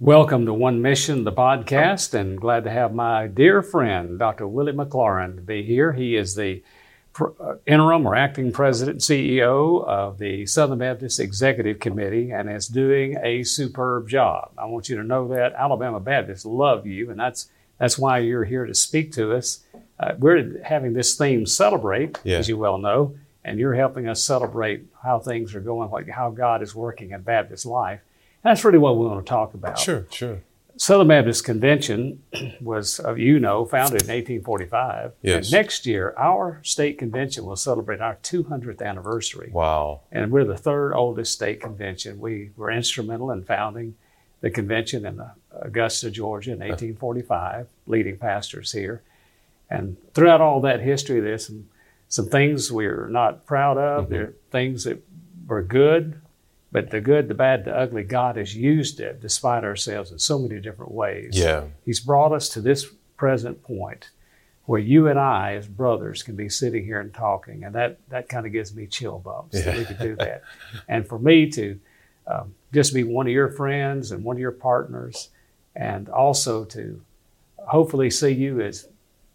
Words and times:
Welcome 0.00 0.46
to 0.46 0.54
One 0.54 0.80
Mission, 0.80 1.24
the 1.24 1.32
podcast, 1.32 2.14
and 2.14 2.40
glad 2.40 2.62
to 2.62 2.70
have 2.70 2.94
my 2.94 3.26
dear 3.26 3.62
friend, 3.62 4.16
Dr. 4.16 4.46
Willie 4.46 4.72
McLaurin, 4.72 5.34
to 5.34 5.42
be 5.42 5.64
here. 5.64 5.92
He 5.92 6.14
is 6.14 6.36
the 6.36 6.62
uh, 7.20 7.54
interim 7.66 8.06
or 8.06 8.14
acting 8.14 8.52
president 8.52 9.00
CEO 9.00 9.84
of 9.84 10.18
the 10.18 10.46
Southern 10.46 10.78
Baptist 10.78 11.18
Executive 11.18 11.80
Committee 11.80 12.30
and 12.30 12.48
is 12.48 12.68
doing 12.68 13.16
a 13.24 13.42
superb 13.42 14.08
job. 14.08 14.52
I 14.56 14.66
want 14.66 14.88
you 14.88 14.96
to 14.98 15.02
know 15.02 15.26
that 15.34 15.54
Alabama 15.54 15.98
Baptists 15.98 16.44
love 16.44 16.86
you, 16.86 17.10
and 17.10 17.18
that's 17.18 17.50
that's 17.78 17.98
why 17.98 18.18
you're 18.18 18.44
here 18.44 18.66
to 18.66 18.74
speak 18.74 19.10
to 19.14 19.34
us. 19.34 19.64
Uh, 19.98 20.14
we're 20.16 20.62
having 20.62 20.92
this 20.92 21.16
theme 21.16 21.44
celebrate, 21.44 22.20
yeah. 22.22 22.38
as 22.38 22.48
you 22.48 22.56
well 22.56 22.78
know, 22.78 23.16
and 23.42 23.58
you're 23.58 23.74
helping 23.74 24.08
us 24.08 24.22
celebrate 24.22 24.86
how 25.02 25.18
things 25.18 25.56
are 25.56 25.60
going, 25.60 25.90
like 25.90 26.08
how 26.08 26.30
God 26.30 26.62
is 26.62 26.72
working 26.72 27.10
in 27.10 27.22
Baptist 27.22 27.66
life. 27.66 28.00
That's 28.42 28.64
really 28.64 28.78
what 28.78 28.96
we 28.96 29.06
want 29.06 29.24
to 29.24 29.28
talk 29.28 29.54
about. 29.54 29.78
Sure, 29.78 30.06
sure. 30.10 30.40
Southern 30.78 31.08
Baptist 31.08 31.44
Convention 31.44 32.22
was, 32.60 33.00
uh, 33.00 33.14
you 33.14 33.40
know, 33.40 33.64
founded 33.64 34.02
in 34.02 34.08
1845. 34.08 35.12
Yes. 35.22 35.46
And 35.46 35.52
next 35.52 35.86
year, 35.86 36.14
our 36.16 36.60
state 36.62 36.98
convention 36.98 37.44
will 37.44 37.56
celebrate 37.56 38.00
our 38.00 38.16
200th 38.22 38.80
anniversary. 38.80 39.50
Wow. 39.52 40.02
And 40.12 40.30
we're 40.30 40.44
the 40.44 40.56
third 40.56 40.94
oldest 40.94 41.32
state 41.32 41.60
convention. 41.60 42.20
We 42.20 42.52
were 42.56 42.70
instrumental 42.70 43.32
in 43.32 43.42
founding 43.44 43.96
the 44.40 44.50
convention 44.50 45.04
in 45.04 45.20
Augusta, 45.50 46.12
Georgia 46.12 46.52
in 46.52 46.58
1845, 46.58 47.66
leading 47.88 48.16
pastors 48.16 48.70
here. 48.70 49.02
And 49.68 49.96
throughout 50.14 50.40
all 50.40 50.60
that 50.60 50.80
history, 50.80 51.18
there's 51.18 51.46
some, 51.46 51.68
some 52.08 52.28
things 52.28 52.70
we're 52.70 53.08
not 53.08 53.46
proud 53.46 53.78
of. 53.78 54.04
Mm-hmm. 54.04 54.12
There 54.12 54.22
are 54.22 54.34
things 54.52 54.84
that 54.84 55.02
were 55.48 55.62
good, 55.62 56.20
but 56.70 56.90
the 56.90 57.00
good, 57.00 57.28
the 57.28 57.34
bad, 57.34 57.64
the 57.64 57.74
ugly, 57.74 58.04
God 58.04 58.36
has 58.36 58.54
used 58.54 59.00
it 59.00 59.20
despite 59.20 59.64
ourselves 59.64 60.12
in 60.12 60.18
so 60.18 60.38
many 60.38 60.60
different 60.60 60.92
ways. 60.92 61.30
Yeah. 61.32 61.64
He's 61.84 62.00
brought 62.00 62.32
us 62.32 62.48
to 62.50 62.60
this 62.60 62.86
present 63.16 63.62
point 63.62 64.10
where 64.66 64.80
you 64.80 65.08
and 65.08 65.18
I, 65.18 65.54
as 65.54 65.66
brothers, 65.66 66.22
can 66.22 66.36
be 66.36 66.50
sitting 66.50 66.84
here 66.84 67.00
and 67.00 67.12
talking, 67.12 67.64
and 67.64 67.74
that 67.74 67.98
that 68.10 68.28
kind 68.28 68.44
of 68.44 68.52
gives 68.52 68.74
me 68.74 68.86
chill 68.86 69.18
bumps 69.18 69.56
yeah. 69.56 69.62
that 69.62 69.78
we 69.78 69.84
could 69.86 69.98
do 69.98 70.16
that. 70.16 70.42
and 70.88 71.08
for 71.08 71.18
me 71.18 71.50
to 71.52 71.80
um, 72.26 72.54
just 72.74 72.92
be 72.92 73.02
one 73.02 73.26
of 73.26 73.32
your 73.32 73.48
friends 73.48 74.12
and 74.12 74.22
one 74.22 74.36
of 74.36 74.40
your 74.40 74.52
partners, 74.52 75.30
and 75.74 76.10
also 76.10 76.66
to 76.66 77.00
hopefully 77.56 78.10
see 78.10 78.30
you 78.30 78.60
as 78.60 78.88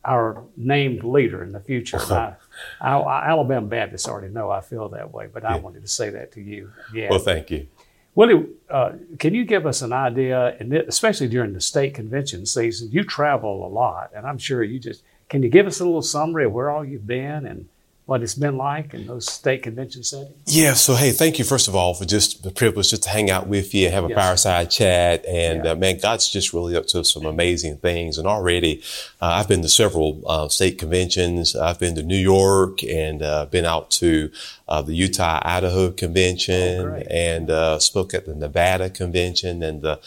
our 0.05 0.43
named 0.57 1.03
leader 1.03 1.43
in 1.43 1.51
the 1.51 1.59
future. 1.59 1.99
I, 1.99 2.35
I, 2.81 2.97
I, 2.97 3.29
Alabama 3.29 3.67
Baptists 3.67 4.07
already 4.07 4.33
know 4.33 4.49
I 4.49 4.61
feel 4.61 4.89
that 4.89 5.13
way, 5.13 5.27
but 5.31 5.45
I 5.45 5.57
wanted 5.57 5.81
to 5.81 5.87
say 5.87 6.09
that 6.09 6.31
to 6.33 6.41
you. 6.41 6.71
Yeah. 6.93 7.09
Well, 7.09 7.19
thank 7.19 7.51
you. 7.51 7.67
Willie, 8.15 8.45
uh, 8.69 8.91
can 9.17 9.33
you 9.33 9.43
give 9.43 9.65
us 9.65 9.81
an 9.81 9.91
idea, 9.91 10.55
and 10.59 10.71
especially 10.73 11.27
during 11.27 11.53
the 11.53 11.61
state 11.61 11.95
convention 11.95 12.45
season, 12.45 12.91
you 12.91 13.03
travel 13.03 13.65
a 13.65 13.69
lot, 13.69 14.11
and 14.15 14.27
I'm 14.27 14.37
sure 14.37 14.61
you 14.63 14.79
just 14.79 15.03
can 15.29 15.41
you 15.41 15.49
give 15.49 15.65
us 15.65 15.79
a 15.79 15.85
little 15.85 16.03
summary 16.03 16.45
of 16.45 16.51
where 16.51 16.69
all 16.69 16.85
you've 16.85 17.07
been 17.07 17.47
and 17.47 17.67
what 18.05 18.21
it's 18.21 18.35
been 18.35 18.57
like 18.57 18.93
in 18.93 19.07
those 19.07 19.31
state 19.31 19.63
convention 19.63 20.03
settings? 20.03 20.35
Yeah. 20.45 20.73
So, 20.73 20.95
hey, 20.95 21.11
thank 21.11 21.39
you 21.39 21.45
first 21.45 21.69
of 21.69 21.75
all 21.75 21.93
for 21.93 22.03
just 22.03 22.43
the 22.43 22.51
privilege 22.51 22.89
just 22.89 23.03
to 23.03 23.09
hang 23.09 23.29
out 23.29 23.47
with 23.47 23.73
you 23.73 23.85
and 23.85 23.93
have 23.93 24.03
a 24.03 24.09
yes. 24.09 24.17
fireside 24.17 24.71
chat. 24.71 25.25
And 25.25 25.63
yeah. 25.63 25.71
uh, 25.71 25.75
man, 25.75 25.99
God's 26.01 26.29
just 26.29 26.51
really 26.53 26.75
up 26.75 26.85
to 26.87 27.05
some 27.05 27.25
amazing 27.25 27.77
things. 27.77 28.17
And 28.17 28.27
already, 28.27 28.81
uh, 29.21 29.27
I've 29.27 29.47
been 29.47 29.61
to 29.61 29.69
several 29.69 30.21
uh, 30.27 30.49
state 30.49 30.77
conventions. 30.77 31.55
I've 31.55 31.79
been 31.79 31.95
to 31.95 32.03
New 32.03 32.17
York 32.17 32.83
and 32.83 33.21
uh, 33.21 33.45
been 33.45 33.65
out 33.65 33.89
to 33.91 34.31
uh, 34.67 34.81
the 34.81 34.93
Utah 34.93 35.39
Idaho 35.41 35.91
convention 35.91 36.79
oh, 36.79 37.03
and 37.09 37.49
uh, 37.49 37.79
spoke 37.79 38.13
at 38.13 38.25
the 38.25 38.35
Nevada 38.35 38.89
convention 38.89 39.63
and 39.63 39.81
the 39.81 39.99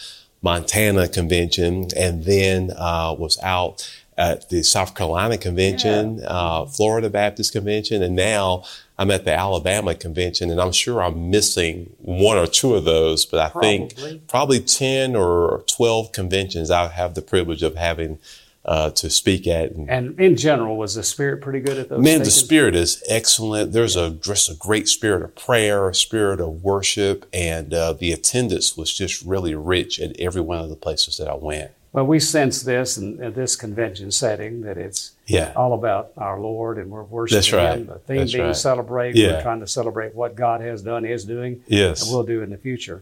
Montana 0.43 1.07
convention, 1.07 1.87
and 1.97 2.23
then 2.23 2.67
was 2.67 3.39
out 3.41 3.89
at 4.17 4.49
the 4.49 4.63
South 4.63 4.95
Carolina 4.95 5.37
convention, 5.37 6.17
yeah. 6.17 6.25
uh, 6.25 6.65
Florida 6.65 7.09
Baptist 7.09 7.53
convention, 7.53 8.01
and 8.01 8.15
now 8.15 8.63
I'm 8.97 9.11
at 9.11 9.25
the 9.25 9.33
Alabama 9.33 9.93
convention, 9.93 10.49
and 10.49 10.59
I'm 10.59 10.71
sure 10.71 11.03
I'm 11.03 11.29
missing 11.29 11.95
one 11.99 12.37
or 12.37 12.47
two 12.47 12.73
of 12.73 12.83
those, 12.83 13.25
but 13.25 13.39
I 13.39 13.49
probably. 13.49 13.89
think 13.89 14.27
probably 14.27 14.59
10 14.59 15.15
or 15.15 15.63
12 15.67 16.11
conventions 16.11 16.71
I 16.71 16.87
have 16.87 17.13
the 17.13 17.21
privilege 17.21 17.61
of 17.61 17.75
having 17.75 18.17
uh, 18.65 18.89
to 18.89 19.09
speak 19.09 19.47
at. 19.47 19.71
And, 19.71 19.89
and, 19.89 20.19
in 20.19 20.35
general, 20.35 20.77
was 20.77 20.95
the 20.95 21.03
spirit 21.03 21.41
pretty 21.41 21.61
good 21.61 21.77
at 21.77 21.89
those? 21.89 22.03
Man, 22.03 22.19
the 22.19 22.31
spirit 22.31 22.75
is 22.75 23.01
excellent. 23.07 23.71
There's 23.71 23.95
a 23.95 24.09
just 24.09 24.49
a 24.49 24.55
great 24.55 24.89
spirit 24.89 25.23
of 25.23 25.35
prayer, 25.35 25.87
a 25.87 25.95
spirit 25.95 26.41
of 26.41 26.63
worship, 26.63 27.25
and 27.31 27.73
uh, 27.73 27.93
the 27.93 28.11
attendance 28.11 28.75
was 28.75 28.93
just 28.93 29.21
really 29.21 29.55
rich 29.55 29.99
at 30.01 30.19
every 30.19 30.41
one 30.41 30.59
of 30.59 30.69
the 30.69 30.75
places 30.75 31.17
that 31.17 31.29
I 31.29 31.35
went. 31.35 31.71
Well, 31.97 32.05
we 32.05 32.19
sense 32.19 32.61
this 32.61 32.97
in, 32.97 33.23
in 33.23 33.33
this 33.33 33.55
convention 33.55 34.11
setting 34.11 34.61
that 34.61 34.77
it's 34.77 35.13
yeah. 35.25 35.51
all 35.55 35.73
about 35.73 36.11
our 36.15 36.39
Lord 36.39 36.77
and 36.77 36.91
we're 36.91 37.01
worshiping 37.01 37.37
That's 37.37 37.51
right. 37.51 37.75
Him. 37.79 37.87
The 37.87 37.97
theme 37.97 38.17
That's 38.17 38.33
being 38.33 38.45
right. 38.45 38.55
celebrate. 38.55 39.15
Yeah. 39.15 39.29
We're 39.29 39.41
trying 39.41 39.61
to 39.61 39.67
celebrate 39.67 40.13
what 40.13 40.35
God 40.35 40.61
has 40.61 40.83
done, 40.83 41.05
is 41.05 41.25
doing, 41.25 41.63
yes. 41.65 42.03
and 42.03 42.15
will 42.15 42.21
do 42.21 42.43
in 42.43 42.51
the 42.51 42.57
future. 42.57 43.01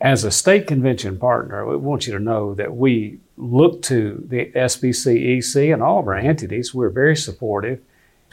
As 0.00 0.22
a 0.22 0.30
state 0.30 0.68
convention 0.68 1.18
partner, 1.18 1.66
we 1.66 1.76
want 1.76 2.06
you 2.06 2.12
to 2.12 2.20
know 2.20 2.54
that 2.54 2.76
we 2.76 3.18
look 3.36 3.82
to 3.82 4.24
the 4.28 4.46
SBCEC 4.54 5.74
and 5.74 5.82
all 5.82 5.98
of 5.98 6.06
our 6.06 6.14
entities. 6.14 6.72
We're 6.72 6.90
very 6.90 7.16
supportive. 7.16 7.80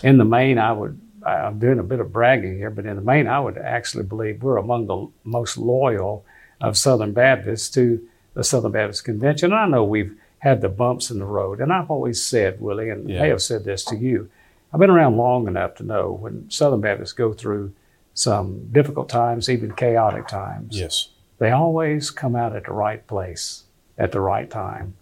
In 0.03 0.19
the 0.19 0.25
main, 0.25 0.59
I 0.59 0.73
would 0.73 1.01
I'm 1.25 1.57
doing 1.57 1.79
a 1.79 1.83
bit 1.83 1.99
of 1.99 2.13
bragging 2.13 2.55
here, 2.55 2.69
but 2.69 2.85
in 2.85 2.97
the 2.97 3.01
main, 3.01 3.25
I 3.25 3.39
would 3.39 3.57
actually 3.57 4.03
believe 4.03 4.43
we're 4.43 4.57
among 4.57 4.85
the 4.85 5.07
most 5.23 5.57
loyal 5.57 6.23
of 6.59 6.77
Southern 6.77 7.13
Baptists 7.13 7.67
to 7.71 8.07
the 8.33 8.43
Southern 8.43 8.71
Baptist 8.71 9.03
Convention. 9.03 9.51
And 9.51 9.59
I 9.59 9.67
know 9.67 9.83
we've 9.83 10.15
had 10.39 10.61
the 10.61 10.69
bumps 10.69 11.11
in 11.11 11.19
the 11.19 11.25
road. 11.25 11.59
And 11.59 11.71
I've 11.71 11.91
always 11.91 12.21
said, 12.21 12.59
Willie, 12.61 12.89
and 12.89 13.09
yeah. 13.09 13.21
may 13.21 13.29
have 13.29 13.41
said 13.41 13.63
this 13.63 13.83
to 13.85 13.95
you, 13.95 14.29
I've 14.73 14.79
been 14.79 14.89
around 14.89 15.17
long 15.17 15.47
enough 15.47 15.75
to 15.75 15.83
know 15.83 16.11
when 16.11 16.49
Southern 16.49 16.81
Baptists 16.81 17.13
go 17.13 17.33
through 17.33 17.73
some 18.13 18.67
difficult 18.71 19.09
times, 19.09 19.49
even 19.49 19.73
chaotic 19.73 20.27
times, 20.27 20.77
yes. 20.77 21.09
they 21.37 21.51
always 21.51 22.09
come 22.09 22.35
out 22.35 22.55
at 22.55 22.65
the 22.65 22.73
right 22.73 23.05
place 23.07 23.63
at 23.97 24.11
the 24.11 24.19
right 24.19 24.49
time. 24.49 24.95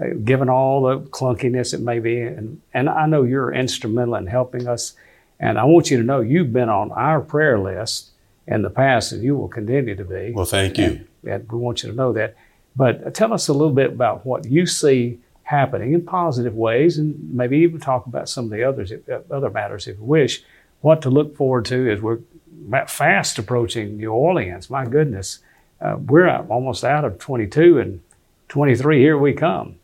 Uh, 0.00 0.14
given 0.24 0.48
all 0.48 0.82
the 0.82 1.00
clunkiness 1.00 1.74
it 1.74 1.80
may 1.80 1.98
be, 1.98 2.20
and, 2.20 2.60
and 2.72 2.88
I 2.88 3.06
know 3.06 3.22
you're 3.22 3.52
instrumental 3.52 4.14
in 4.14 4.26
helping 4.26 4.66
us, 4.66 4.94
and 5.38 5.58
I 5.58 5.64
want 5.64 5.90
you 5.90 5.98
to 5.98 6.02
know 6.02 6.20
you've 6.20 6.52
been 6.52 6.68
on 6.68 6.92
our 6.92 7.20
prayer 7.20 7.58
list 7.58 8.10
in 8.46 8.62
the 8.62 8.70
past, 8.70 9.12
and 9.12 9.22
you 9.22 9.36
will 9.36 9.48
continue 9.48 9.94
to 9.94 10.04
be. 10.04 10.32
Well, 10.34 10.46
thank 10.46 10.78
you. 10.78 10.84
And, 10.84 11.08
and 11.24 11.52
we 11.52 11.58
want 11.58 11.82
you 11.82 11.90
to 11.90 11.94
know 11.94 12.12
that. 12.12 12.36
But 12.74 13.14
tell 13.14 13.32
us 13.32 13.48
a 13.48 13.52
little 13.52 13.74
bit 13.74 13.90
about 13.90 14.24
what 14.24 14.46
you 14.46 14.66
see 14.66 15.18
happening 15.44 15.92
in 15.92 16.04
positive 16.04 16.54
ways, 16.54 16.98
and 16.98 17.34
maybe 17.34 17.58
even 17.58 17.80
talk 17.80 18.06
about 18.06 18.28
some 18.28 18.46
of 18.46 18.50
the 18.50 18.64
others, 18.64 18.92
uh, 18.92 19.20
other 19.30 19.50
matters 19.50 19.86
if 19.86 19.98
you 19.98 20.04
wish. 20.04 20.42
What 20.80 21.02
to 21.02 21.10
look 21.10 21.36
forward 21.36 21.64
to 21.66 21.90
as 21.90 22.00
we're 22.00 22.20
fast 22.88 23.38
approaching 23.38 23.96
New 23.96 24.10
Orleans. 24.10 24.70
My 24.70 24.86
goodness, 24.86 25.40
uh, 25.80 25.96
we're 25.98 26.28
almost 26.28 26.84
out 26.84 27.04
of 27.04 27.18
22 27.18 27.78
and 27.78 28.00
23. 28.48 28.98
Here 28.98 29.18
we 29.18 29.32
come 29.32 29.76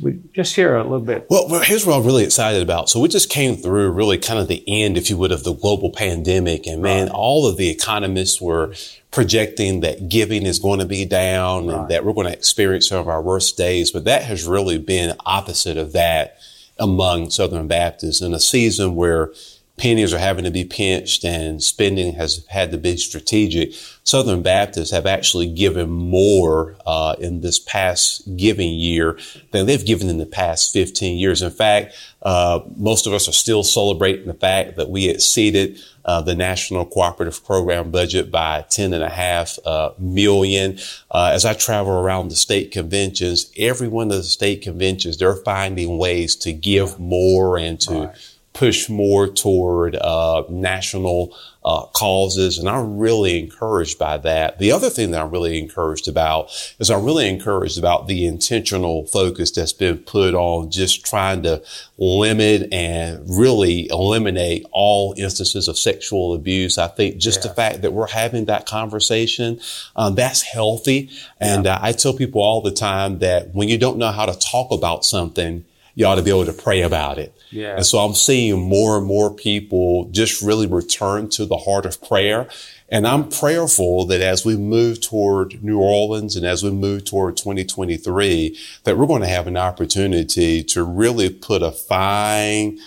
we 0.00 0.20
just 0.32 0.54
hear 0.54 0.76
a 0.76 0.82
little 0.82 1.00
bit. 1.00 1.26
Well, 1.30 1.48
well, 1.48 1.62
here's 1.62 1.86
what 1.86 1.96
I'm 1.96 2.04
really 2.04 2.24
excited 2.24 2.62
about. 2.62 2.88
So 2.88 3.00
we 3.00 3.08
just 3.08 3.30
came 3.30 3.56
through 3.56 3.90
really 3.92 4.18
kind 4.18 4.38
of 4.38 4.48
the 4.48 4.64
end, 4.66 4.96
if 4.96 5.08
you 5.08 5.16
would, 5.16 5.32
of 5.32 5.44
the 5.44 5.54
global 5.54 5.90
pandemic. 5.90 6.66
And 6.66 6.82
man, 6.82 7.06
right. 7.06 7.14
all 7.14 7.46
of 7.46 7.56
the 7.56 7.68
economists 7.68 8.40
were 8.40 8.74
projecting 9.10 9.80
that 9.80 10.08
giving 10.08 10.44
is 10.44 10.58
going 10.58 10.80
to 10.80 10.86
be 10.86 11.04
down 11.04 11.66
right. 11.66 11.78
and 11.78 11.88
that 11.88 12.04
we're 12.04 12.12
going 12.12 12.26
to 12.26 12.32
experience 12.32 12.88
some 12.88 12.98
of 12.98 13.08
our 13.08 13.22
worst 13.22 13.56
days. 13.56 13.92
But 13.92 14.04
that 14.04 14.24
has 14.24 14.44
really 14.44 14.78
been 14.78 15.16
opposite 15.24 15.76
of 15.76 15.92
that 15.92 16.38
among 16.78 17.30
Southern 17.30 17.68
Baptists 17.68 18.20
in 18.20 18.34
a 18.34 18.40
season 18.40 18.96
where 18.96 19.32
pennies 19.76 20.14
are 20.14 20.18
having 20.18 20.44
to 20.44 20.52
be 20.52 20.64
pinched 20.64 21.24
and 21.24 21.60
spending 21.60 22.14
has 22.14 22.46
had 22.48 22.70
to 22.70 22.78
be 22.78 22.96
strategic. 22.96 23.72
Southern 24.04 24.40
Baptists 24.40 24.92
have 24.92 25.04
actually 25.04 25.48
given 25.52 25.90
more 25.90 26.76
uh, 26.86 27.16
in 27.18 27.40
this 27.40 27.58
past 27.58 28.36
giving 28.36 28.72
year 28.72 29.18
than 29.50 29.66
they've 29.66 29.84
given 29.84 30.08
in 30.08 30.18
the 30.18 30.26
past 30.26 30.72
15 30.72 31.18
years. 31.18 31.42
In 31.42 31.50
fact, 31.50 31.94
uh, 32.22 32.60
most 32.76 33.06
of 33.06 33.12
us 33.12 33.28
are 33.28 33.32
still 33.32 33.64
celebrating 33.64 34.26
the 34.26 34.34
fact 34.34 34.76
that 34.76 34.90
we 34.90 35.08
exceeded 35.08 35.80
uh, 36.04 36.20
the 36.20 36.34
National 36.36 36.84
Cooperative 36.84 37.44
Program 37.44 37.90
budget 37.90 38.30
by 38.30 38.64
10 38.70 38.92
and 38.92 39.02
a 39.02 39.08
half 39.08 39.58
uh, 39.66 39.90
million. 39.98 40.78
Uh, 41.10 41.30
as 41.32 41.44
I 41.44 41.54
travel 41.54 41.92
around 41.94 42.28
the 42.28 42.36
state 42.36 42.70
conventions, 42.70 43.50
every 43.56 43.88
one 43.88 44.10
of 44.12 44.18
the 44.18 44.22
state 44.22 44.62
conventions, 44.62 45.16
they're 45.16 45.34
finding 45.34 45.98
ways 45.98 46.36
to 46.36 46.52
give 46.52 47.00
more 47.00 47.58
and 47.58 47.80
to 47.80 47.92
right 47.92 48.30
push 48.54 48.88
more 48.88 49.26
toward 49.26 49.96
uh, 49.96 50.44
national 50.48 51.36
uh, 51.64 51.86
causes, 51.86 52.56
and 52.56 52.68
I'm 52.68 52.98
really 52.98 53.40
encouraged 53.40 53.98
by 53.98 54.16
that. 54.18 54.58
The 54.60 54.70
other 54.70 54.90
thing 54.90 55.10
that 55.10 55.22
I'm 55.22 55.30
really 55.30 55.58
encouraged 55.58 56.06
about 56.06 56.50
is 56.78 56.88
I'm 56.88 57.04
really 57.04 57.28
encouraged 57.28 57.78
about 57.78 58.06
the 58.06 58.26
intentional 58.26 59.06
focus 59.06 59.50
that's 59.50 59.72
been 59.72 59.98
put 59.98 60.34
on 60.34 60.70
just 60.70 61.04
trying 61.04 61.42
to 61.42 61.62
limit 61.98 62.72
and 62.72 63.24
really 63.28 63.88
eliminate 63.90 64.66
all 64.70 65.14
instances 65.16 65.66
of 65.66 65.76
sexual 65.76 66.32
abuse. 66.32 66.78
I 66.78 66.86
think 66.86 67.16
just 67.16 67.42
the 67.42 67.48
fact 67.48 67.82
that 67.82 67.92
we're 67.92 68.06
having 68.06 68.44
that 68.44 68.66
conversation, 68.66 69.60
um, 69.96 70.14
that's 70.14 70.42
healthy. 70.42 71.10
And 71.40 71.64
yeah. 71.64 71.74
uh, 71.74 71.78
I 71.82 71.92
tell 71.92 72.14
people 72.14 72.40
all 72.40 72.60
the 72.60 72.70
time 72.70 73.18
that 73.18 73.52
when 73.52 73.68
you 73.68 73.78
don't 73.78 73.98
know 73.98 74.12
how 74.12 74.26
to 74.26 74.38
talk 74.38 74.70
about 74.70 75.04
something, 75.04 75.64
you 75.96 76.06
ought 76.06 76.16
to 76.16 76.22
be 76.22 76.30
able 76.30 76.46
to 76.46 76.52
pray 76.52 76.82
about 76.82 77.18
it. 77.18 77.34
Yeah. 77.54 77.76
And 77.76 77.86
so 77.86 77.98
I'm 77.98 78.14
seeing 78.14 78.68
more 78.68 78.98
and 78.98 79.06
more 79.06 79.32
people 79.32 80.08
just 80.10 80.42
really 80.42 80.66
return 80.66 81.28
to 81.30 81.46
the 81.46 81.56
heart 81.56 81.86
of 81.86 82.02
prayer. 82.02 82.48
And 82.88 83.06
I'm 83.06 83.28
prayerful 83.28 84.06
that 84.06 84.20
as 84.20 84.44
we 84.44 84.56
move 84.56 85.00
toward 85.00 85.62
New 85.62 85.78
Orleans 85.78 86.34
and 86.34 86.44
as 86.44 86.64
we 86.64 86.70
move 86.72 87.04
toward 87.04 87.36
2023, 87.36 88.58
that 88.82 88.98
we're 88.98 89.06
going 89.06 89.22
to 89.22 89.28
have 89.28 89.46
an 89.46 89.56
opportunity 89.56 90.64
to 90.64 90.82
really 90.82 91.30
put 91.30 91.62
a 91.62 91.70
fine 91.70 92.78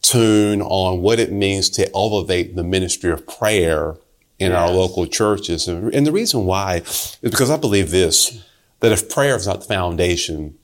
tune 0.00 0.62
on 0.62 1.02
what 1.02 1.20
it 1.20 1.30
means 1.30 1.68
to 1.70 1.94
elevate 1.94 2.56
the 2.56 2.64
ministry 2.64 3.10
of 3.10 3.26
prayer 3.26 3.96
in 4.38 4.52
yes. 4.52 4.58
our 4.58 4.70
local 4.74 5.06
churches. 5.06 5.68
And 5.68 6.06
the 6.06 6.12
reason 6.12 6.46
why 6.46 6.76
is 6.76 7.18
because 7.22 7.50
I 7.50 7.58
believe 7.58 7.90
this, 7.90 8.42
that 8.80 8.90
if 8.90 9.10
prayer 9.10 9.36
is 9.36 9.46
not 9.46 9.60
the 9.60 9.66
foundation, 9.66 10.58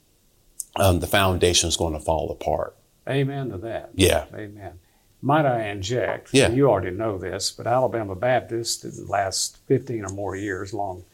um, 0.77 1.01
the 1.01 1.07
foundation 1.07 1.69
is 1.69 1.77
going 1.77 1.93
to 1.93 2.01
fall 2.01 2.31
apart. 2.31 2.75
Amen 3.11 3.51
to 3.51 3.59
that. 3.59 3.91
Yeah. 3.95 4.27
Amen. 4.35 4.79
Might 5.23 5.45
I 5.45 5.67
inject? 5.69 6.31
Yeah. 6.33 6.51
You 6.51 6.71
already 6.71 6.91
know 6.97 7.19
this, 7.19 7.51
but 7.51 7.67
Alabama 7.67 8.15
Baptist 8.15 8.85
in 8.85 8.97
the 8.97 9.05
last 9.11 9.59
15 9.67 10.07
or 10.07 10.09
more 10.09 10.35
years 10.35 10.73
long 10.73 11.05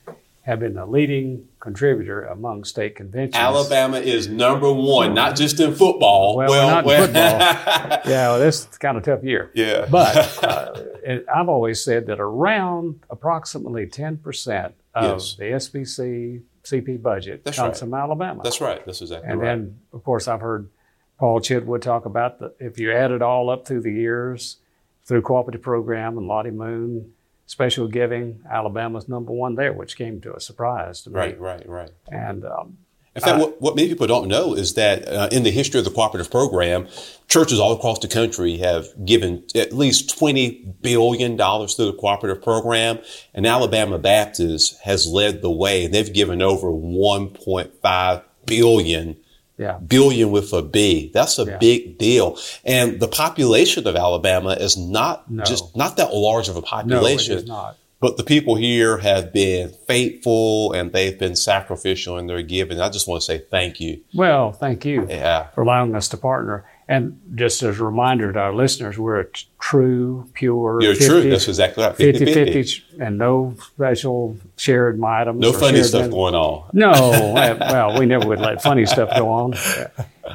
have 0.42 0.60
been 0.60 0.74
the 0.74 0.86
leading 0.86 1.48
contributor 1.58 2.22
among 2.26 2.62
state 2.62 2.94
conventions. 2.94 3.34
Alabama 3.34 3.98
is 3.98 4.28
number 4.28 4.72
one, 4.72 5.12
not 5.12 5.34
just 5.34 5.58
in 5.58 5.74
football. 5.74 6.36
Well, 6.36 6.50
well, 6.50 6.68
not 6.68 6.84
well. 6.84 7.04
football. 7.04 7.20
yeah, 8.10 8.28
well, 8.28 8.38
this 8.38 8.60
is 8.60 8.78
kind 8.78 8.96
of 8.96 9.02
tough 9.02 9.24
year. 9.24 9.50
Yeah. 9.54 9.86
But 9.90 10.44
uh, 10.44 10.82
I've 11.34 11.48
always 11.48 11.82
said 11.82 12.06
that 12.06 12.20
around 12.20 13.00
approximately 13.10 13.86
10% 13.86 14.72
of 14.94 15.18
yes. 15.18 15.34
the 15.34 15.44
SBC 15.44 16.42
CP 16.62 17.02
budget 17.02 17.44
That's 17.44 17.56
comes 17.56 17.70
right. 17.70 17.78
from 17.78 17.94
Alabama. 17.94 18.42
That's 18.44 18.60
right. 18.60 18.84
That's 18.86 19.00
exactly 19.00 19.28
and 19.28 19.40
right. 19.40 19.50
And 19.50 19.66
then, 19.66 19.80
of 19.92 20.04
course, 20.04 20.28
I've 20.28 20.40
heard 20.40 20.68
Paul 21.18 21.40
Chitwood 21.40 21.80
talk 21.80 22.04
about 22.04 22.40
that 22.40 22.56
if 22.60 22.78
you 22.78 22.92
add 22.92 23.10
it 23.10 23.22
all 23.22 23.48
up 23.50 23.66
through 23.66 23.82
the 23.82 23.92
years, 23.92 24.58
through 25.04 25.22
cooperative 25.22 25.62
program 25.62 26.18
and 26.18 26.26
Lottie 26.26 26.50
Moon, 26.50 27.12
special 27.46 27.88
giving, 27.88 28.40
Alabama's 28.50 29.08
number 29.08 29.32
one 29.32 29.54
there, 29.54 29.72
which 29.72 29.96
came 29.96 30.20
to 30.20 30.34
a 30.34 30.40
surprise 30.40 31.02
to 31.02 31.10
me. 31.10 31.16
Right, 31.16 31.40
right, 31.40 31.68
right. 31.68 31.90
And 32.10 32.44
um, 32.44 32.78
in 33.14 33.22
fact, 33.22 33.36
uh, 33.36 33.46
what, 33.46 33.62
what, 33.62 33.76
many 33.76 33.88
people 33.88 34.06
don't 34.06 34.28
know 34.28 34.52
is 34.52 34.74
that 34.74 35.08
uh, 35.08 35.28
in 35.32 35.42
the 35.42 35.50
history 35.50 35.78
of 35.78 35.86
the 35.86 35.90
cooperative 35.90 36.30
program, 36.30 36.86
churches 37.28 37.58
all 37.58 37.72
across 37.72 37.98
the 38.00 38.08
country 38.08 38.58
have 38.58 38.88
given 39.06 39.42
at 39.54 39.72
least 39.72 40.18
$20 40.18 40.82
billion 40.82 41.38
to 41.38 41.84
the 41.84 41.96
cooperative 41.98 42.42
program. 42.42 42.98
And 43.32 43.46
Alabama 43.46 43.98
Baptist 43.98 44.78
has 44.82 45.06
led 45.06 45.40
the 45.40 45.50
way. 45.50 45.86
and 45.86 45.94
They've 45.94 46.12
given 46.12 46.42
over 46.42 46.68
1.5 46.68 48.22
billion 48.44 49.16
yeah. 49.58 49.78
billion 49.78 50.30
with 50.30 50.52
a 50.52 50.62
B. 50.62 51.10
That's 51.12 51.38
a 51.38 51.44
yeah. 51.44 51.58
big 51.58 51.98
deal. 51.98 52.38
And 52.64 53.00
the 53.00 53.08
population 53.08 53.86
of 53.86 53.96
Alabama 53.96 54.50
is 54.50 54.76
not 54.76 55.30
no. 55.30 55.44
just 55.44 55.76
not 55.76 55.96
that 55.96 56.14
large 56.14 56.48
of 56.48 56.56
a 56.56 56.62
population. 56.62 57.34
No, 57.34 57.38
it 57.38 57.42
is 57.42 57.48
not. 57.48 57.76
But 57.98 58.18
the 58.18 58.24
people 58.24 58.56
here 58.56 58.98
have 58.98 59.32
been 59.32 59.70
faithful 59.86 60.72
and 60.72 60.92
they've 60.92 61.18
been 61.18 61.34
sacrificial 61.34 62.18
in 62.18 62.26
their 62.26 62.42
giving. 62.42 62.78
I 62.78 62.90
just 62.90 63.08
want 63.08 63.22
to 63.22 63.24
say 63.24 63.38
thank 63.50 63.80
you. 63.80 64.02
Well, 64.14 64.52
thank 64.52 64.84
you 64.84 65.06
yeah. 65.08 65.48
for 65.54 65.62
allowing 65.62 65.94
us 65.94 66.08
to 66.10 66.18
partner. 66.18 66.66
And 66.88 67.20
just 67.34 67.64
as 67.64 67.80
a 67.80 67.84
reminder 67.84 68.32
to 68.32 68.38
our 68.38 68.54
listeners, 68.54 68.96
we're 68.96 69.18
a 69.18 69.24
t- 69.24 69.46
true, 69.58 70.30
pure. 70.34 70.80
You're 70.80 70.94
50, 70.94 71.06
true. 71.06 71.30
That's 71.30 71.48
exactly 71.48 71.82
right. 71.82 71.96
50 71.96 72.32
50, 72.32 72.84
and 73.00 73.18
no 73.18 73.56
special 73.58 74.36
shared 74.56 75.02
items. 75.02 75.40
No 75.40 75.52
funny 75.52 75.82
stuff 75.82 76.10
going 76.10 76.36
on. 76.36 76.70
No. 76.72 76.92
well, 77.34 77.98
we 77.98 78.06
never 78.06 78.28
would 78.28 78.38
let 78.38 78.62
funny 78.62 78.86
stuff 78.86 79.10
go 79.16 79.28
on. 79.28 79.54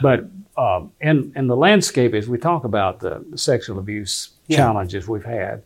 But 0.01 0.25
um, 0.57 0.92
in, 1.00 1.31
in 1.36 1.48
the 1.48 1.56
landscape, 1.56 2.13
as 2.13 2.27
we 2.27 2.38
talk 2.38 2.65
about 2.65 3.00
the 3.00 3.25
sexual 3.36 3.80
abuse 3.80 4.31
yeah. 4.47 4.57
challenges 4.57 5.07
we've 5.07 5.24
had, 5.24 5.63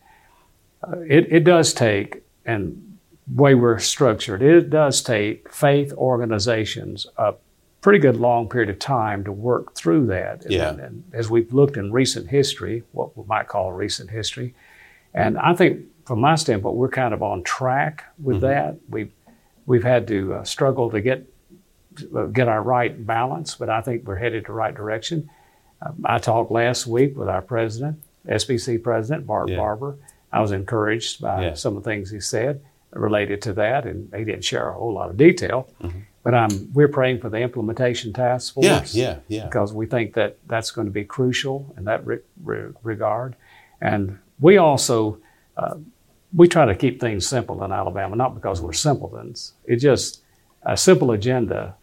uh, 0.83 0.99
it, 0.99 1.31
it 1.31 1.43
does 1.43 1.73
take, 1.73 2.21
and 2.45 2.97
way 3.27 3.55
we're 3.55 3.79
structured, 3.79 4.43
it 4.43 4.69
does 4.69 5.01
take 5.01 5.51
faith 5.51 5.91
organizations 5.93 7.07
up 7.17 7.41
pretty 7.85 7.99
good 7.99 8.15
long 8.15 8.49
period 8.49 8.67
of 8.67 8.79
time 8.79 9.23
to 9.23 9.31
work 9.31 9.75
through 9.75 10.07
that. 10.07 10.43
Yeah. 10.49 10.69
And, 10.69 10.79
and, 10.79 11.03
as 11.13 11.29
we've 11.29 11.53
looked 11.53 11.77
in 11.77 11.91
recent 11.91 12.27
history, 12.27 12.81
what 12.93 13.15
we 13.15 13.23
might 13.27 13.47
call 13.47 13.71
recent 13.73 14.09
history, 14.09 14.55
and 15.13 15.37
I 15.37 15.53
think 15.53 15.85
from 16.03 16.19
my 16.19 16.33
standpoint, 16.33 16.77
we're 16.77 16.89
kind 16.89 17.13
of 17.13 17.21
on 17.21 17.43
track 17.43 18.03
with 18.17 18.37
mm-hmm. 18.37 18.47
that. 18.47 18.77
We've 18.89 19.11
we've 19.67 19.83
had 19.83 20.07
to 20.07 20.33
uh, 20.33 20.43
struggle 20.43 20.89
to 20.89 20.99
get 20.99 21.29
uh, 22.15 22.25
get 22.25 22.47
our 22.47 22.63
right 22.63 23.05
balance, 23.05 23.53
but 23.53 23.69
I 23.69 23.81
think 23.81 24.07
we're 24.07 24.15
headed 24.15 24.47
the 24.47 24.53
right 24.53 24.73
direction. 24.73 25.29
Uh, 25.79 25.91
I 26.05 26.17
talked 26.17 26.49
last 26.49 26.87
week 26.87 27.15
with 27.15 27.29
our 27.29 27.43
president, 27.43 28.01
SBC 28.27 28.81
president 28.81 29.27
Bart 29.27 29.49
yeah. 29.49 29.57
Barber. 29.57 29.95
I 30.33 30.41
was 30.41 30.51
encouraged 30.51 31.21
by 31.21 31.43
yeah. 31.43 31.53
some 31.53 31.77
of 31.77 31.83
the 31.83 31.89
things 31.91 32.09
he 32.09 32.19
said 32.19 32.65
related 32.93 33.43
to 33.43 33.53
that, 33.53 33.85
and 33.85 34.11
he 34.15 34.23
didn't 34.23 34.43
share 34.43 34.69
a 34.69 34.73
whole 34.73 34.91
lot 34.91 35.11
of 35.11 35.17
detail. 35.17 35.69
Mm-hmm. 35.83 35.99
But 36.25 36.33
um, 36.33 36.69
we're 36.73 36.87
praying 36.87 37.19
for 37.19 37.29
the 37.29 37.37
implementation 37.37 38.11
task 38.11 38.55
force. 38.55 38.65
Yeah, 38.65 38.83
yeah, 38.91 39.19
yeah. 39.27 39.45
Because 39.45 39.71
we 39.71 39.85
think 39.85 40.15
that 40.15 40.39
that's 40.47 40.71
going 40.71 40.87
to 40.87 40.91
be 40.91 41.05
crucial 41.05 41.71
in 41.77 41.85
that 41.85 42.03
re- 42.03 42.17
re- 42.43 42.71
regard. 42.81 43.35
And 43.79 44.17
we 44.39 44.57
also 44.57 45.19
uh, 45.55 45.75
we 46.35 46.47
try 46.47 46.65
to 46.65 46.73
keep 46.73 46.99
things 46.99 47.27
simple 47.27 47.63
in 47.63 47.71
Alabama, 47.71 48.15
not 48.15 48.33
because 48.33 48.59
we're 48.59 48.73
simpletons. 48.73 49.53
It 49.65 49.75
just 49.75 50.23
a 50.63 50.75
simple 50.75 51.11
agenda. 51.11 51.75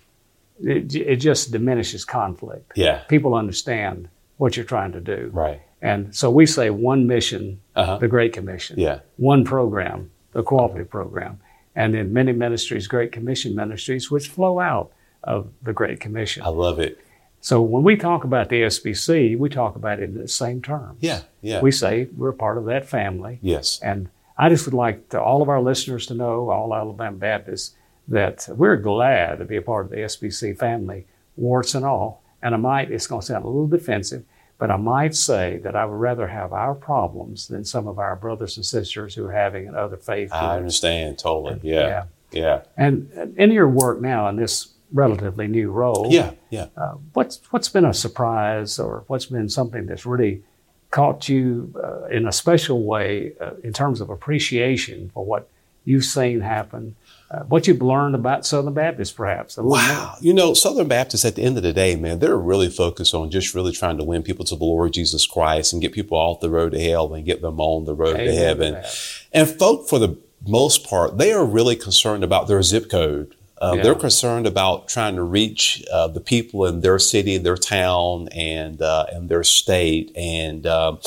It, 0.61 0.93
it 0.93 1.17
just 1.17 1.53
diminishes 1.53 2.05
conflict. 2.05 2.73
Yeah, 2.75 3.05
people 3.05 3.37
understand 3.37 4.09
what 4.39 4.56
you're 4.56 4.67
trying 4.67 4.91
to 4.91 5.00
do. 5.00 5.31
Right. 5.33 5.62
And 5.83 6.12
so 6.17 6.33
we 6.33 6.47
say 6.47 6.71
one 6.71 7.06
mission, 7.06 7.61
uh-huh. 7.77 7.99
the 7.99 8.09
Great 8.09 8.33
Commission. 8.33 8.81
Yeah. 8.81 9.00
One 9.19 9.44
program, 9.44 10.11
the 10.33 10.43
cooperative 10.43 10.91
program 10.91 11.41
and 11.74 11.94
in 11.94 12.12
many 12.12 12.32
ministries, 12.32 12.86
Great 12.86 13.12
Commission 13.12 13.54
ministries, 13.54 14.10
which 14.10 14.28
flow 14.28 14.60
out 14.60 14.92
of 15.24 15.50
the 15.62 15.72
Great 15.72 16.00
Commission. 16.00 16.42
I 16.42 16.48
love 16.48 16.78
it. 16.78 16.98
So 17.40 17.60
when 17.60 17.82
we 17.82 17.96
talk 17.96 18.22
about 18.24 18.50
the 18.50 18.62
SBC, 18.62 19.36
we 19.36 19.48
talk 19.48 19.74
about 19.74 19.98
it 19.98 20.04
in 20.04 20.16
the 20.16 20.28
same 20.28 20.62
terms. 20.62 20.98
Yeah, 21.00 21.22
yeah. 21.40 21.60
We 21.60 21.72
say 21.72 22.08
we're 22.16 22.32
part 22.32 22.56
of 22.56 22.66
that 22.66 22.88
family. 22.88 23.40
Yes. 23.42 23.80
And 23.82 24.08
I 24.38 24.48
just 24.48 24.64
would 24.64 24.74
like 24.74 25.08
to, 25.10 25.20
all 25.20 25.42
of 25.42 25.48
our 25.48 25.60
listeners 25.60 26.06
to 26.06 26.14
know, 26.14 26.50
all 26.50 26.72
Alabama 26.74 27.16
Baptists, 27.16 27.74
that 28.08 28.48
we're 28.48 28.76
glad 28.76 29.38
to 29.38 29.44
be 29.44 29.56
a 29.56 29.62
part 29.62 29.86
of 29.86 29.90
the 29.90 29.98
SBC 29.98 30.56
family, 30.58 31.06
warts 31.36 31.74
and 31.74 31.84
all. 31.84 32.22
And 32.43 32.55
I 32.55 32.58
might, 32.58 32.91
it's 32.91 33.06
going 33.06 33.20
to 33.20 33.26
sound 33.26 33.44
a 33.44 33.48
little 33.48 33.69
defensive, 33.69 34.24
but 34.62 34.70
I 34.70 34.76
might 34.76 35.16
say 35.16 35.58
that 35.64 35.74
I 35.74 35.84
would 35.84 35.98
rather 35.98 36.28
have 36.28 36.52
our 36.52 36.76
problems 36.76 37.48
than 37.48 37.64
some 37.64 37.88
of 37.88 37.98
our 37.98 38.14
brothers 38.14 38.56
and 38.56 38.64
sisters 38.64 39.12
who 39.12 39.26
are 39.26 39.32
having 39.32 39.66
another 39.66 39.96
faith. 39.96 40.32
I 40.32 40.56
understand 40.56 41.19
totally. 41.19 41.58
Yeah. 41.64 41.81
yeah. 41.88 42.04
Yeah. 42.31 42.62
And 42.76 43.34
in 43.36 43.50
your 43.50 43.69
work 43.69 44.00
now 44.00 44.28
in 44.28 44.36
this 44.36 44.72
relatively 44.92 45.48
new 45.48 45.72
role, 45.72 46.06
yeah, 46.10 46.34
yeah. 46.50 46.69
Uh, 46.76 46.92
what's 47.12 47.40
what's 47.50 47.69
been 47.70 47.84
a 47.84 47.92
surprise 47.92 48.78
or 48.78 49.02
what's 49.08 49.26
been 49.26 49.48
something 49.48 49.86
that's 49.86 50.06
really 50.06 50.44
caught 50.92 51.28
you 51.28 51.74
uh, 51.82 52.04
in 52.04 52.28
a 52.28 52.32
special 52.32 52.84
way 52.84 53.32
uh, 53.40 53.54
in 53.64 53.72
terms 53.72 54.00
of 54.00 54.10
appreciation 54.10 55.10
for 55.12 55.24
what 55.24 55.48
you've 55.84 56.05
seen 56.05 56.41
happen 56.41 56.96
uh, 57.32 57.44
what 57.44 57.67
you've 57.67 57.81
learned 57.81 58.15
about 58.15 58.44
Southern 58.44 58.74
Baptists, 58.74 59.12
perhaps. 59.12 59.56
wow. 59.56 60.17
You 60.20 60.34
know, 60.34 60.53
Southern 60.53 60.86
Baptists 60.86 61.24
at 61.24 61.34
the 61.34 61.43
end 61.43 61.56
of 61.56 61.62
the 61.62 61.72
day, 61.72 61.96
man, 61.96 62.19
they're 62.19 62.36
really 62.36 62.69
focused 62.69 63.15
on 63.15 63.31
just 63.31 63.55
really 63.55 63.72
trying 63.72 63.96
to 63.96 64.05
win 64.05 64.22
people 64.22 64.44
to 64.44 64.55
the 64.55 64.65
Lord 64.65 64.93
Jesus 64.93 65.27
Christ 65.27 65.72
and 65.72 65.81
get 65.81 65.93
people 65.93 66.19
off 66.19 66.41
the 66.41 66.51
road 66.51 66.72
to 66.72 66.81
hell 66.81 67.15
and 67.15 67.24
get 67.24 67.41
them 67.41 67.58
on 67.58 67.86
the 67.86 67.94
road 67.94 68.17
Amen 68.17 68.27
to 68.27 68.34
heaven. 68.34 68.74
To 68.74 68.89
and 69.32 69.48
folk, 69.48 69.89
for 69.89 69.98
the 69.98 70.19
most 70.46 70.86
part, 70.86 71.17
they 71.17 71.32
are 71.32 71.44
really 71.44 71.74
concerned 71.74 72.22
about 72.22 72.48
their 72.48 72.62
zip 72.62 72.91
code. 72.91 73.34
Uh, 73.56 73.74
yeah. 73.77 73.82
They're 73.82 73.94
concerned 73.94 74.46
about 74.46 74.89
trying 74.89 75.17
to 75.17 75.22
reach 75.22 75.82
uh, 75.91 76.08
the 76.08 76.20
people 76.20 76.67
in 76.67 76.81
their 76.81 76.98
city, 76.98 77.39
their 77.39 77.56
town, 77.56 78.29
and 78.29 78.82
uh, 78.82 79.06
and 79.10 79.31
their 79.31 79.44
state. 79.44 80.12
And 80.17 80.67
um, 80.67 80.98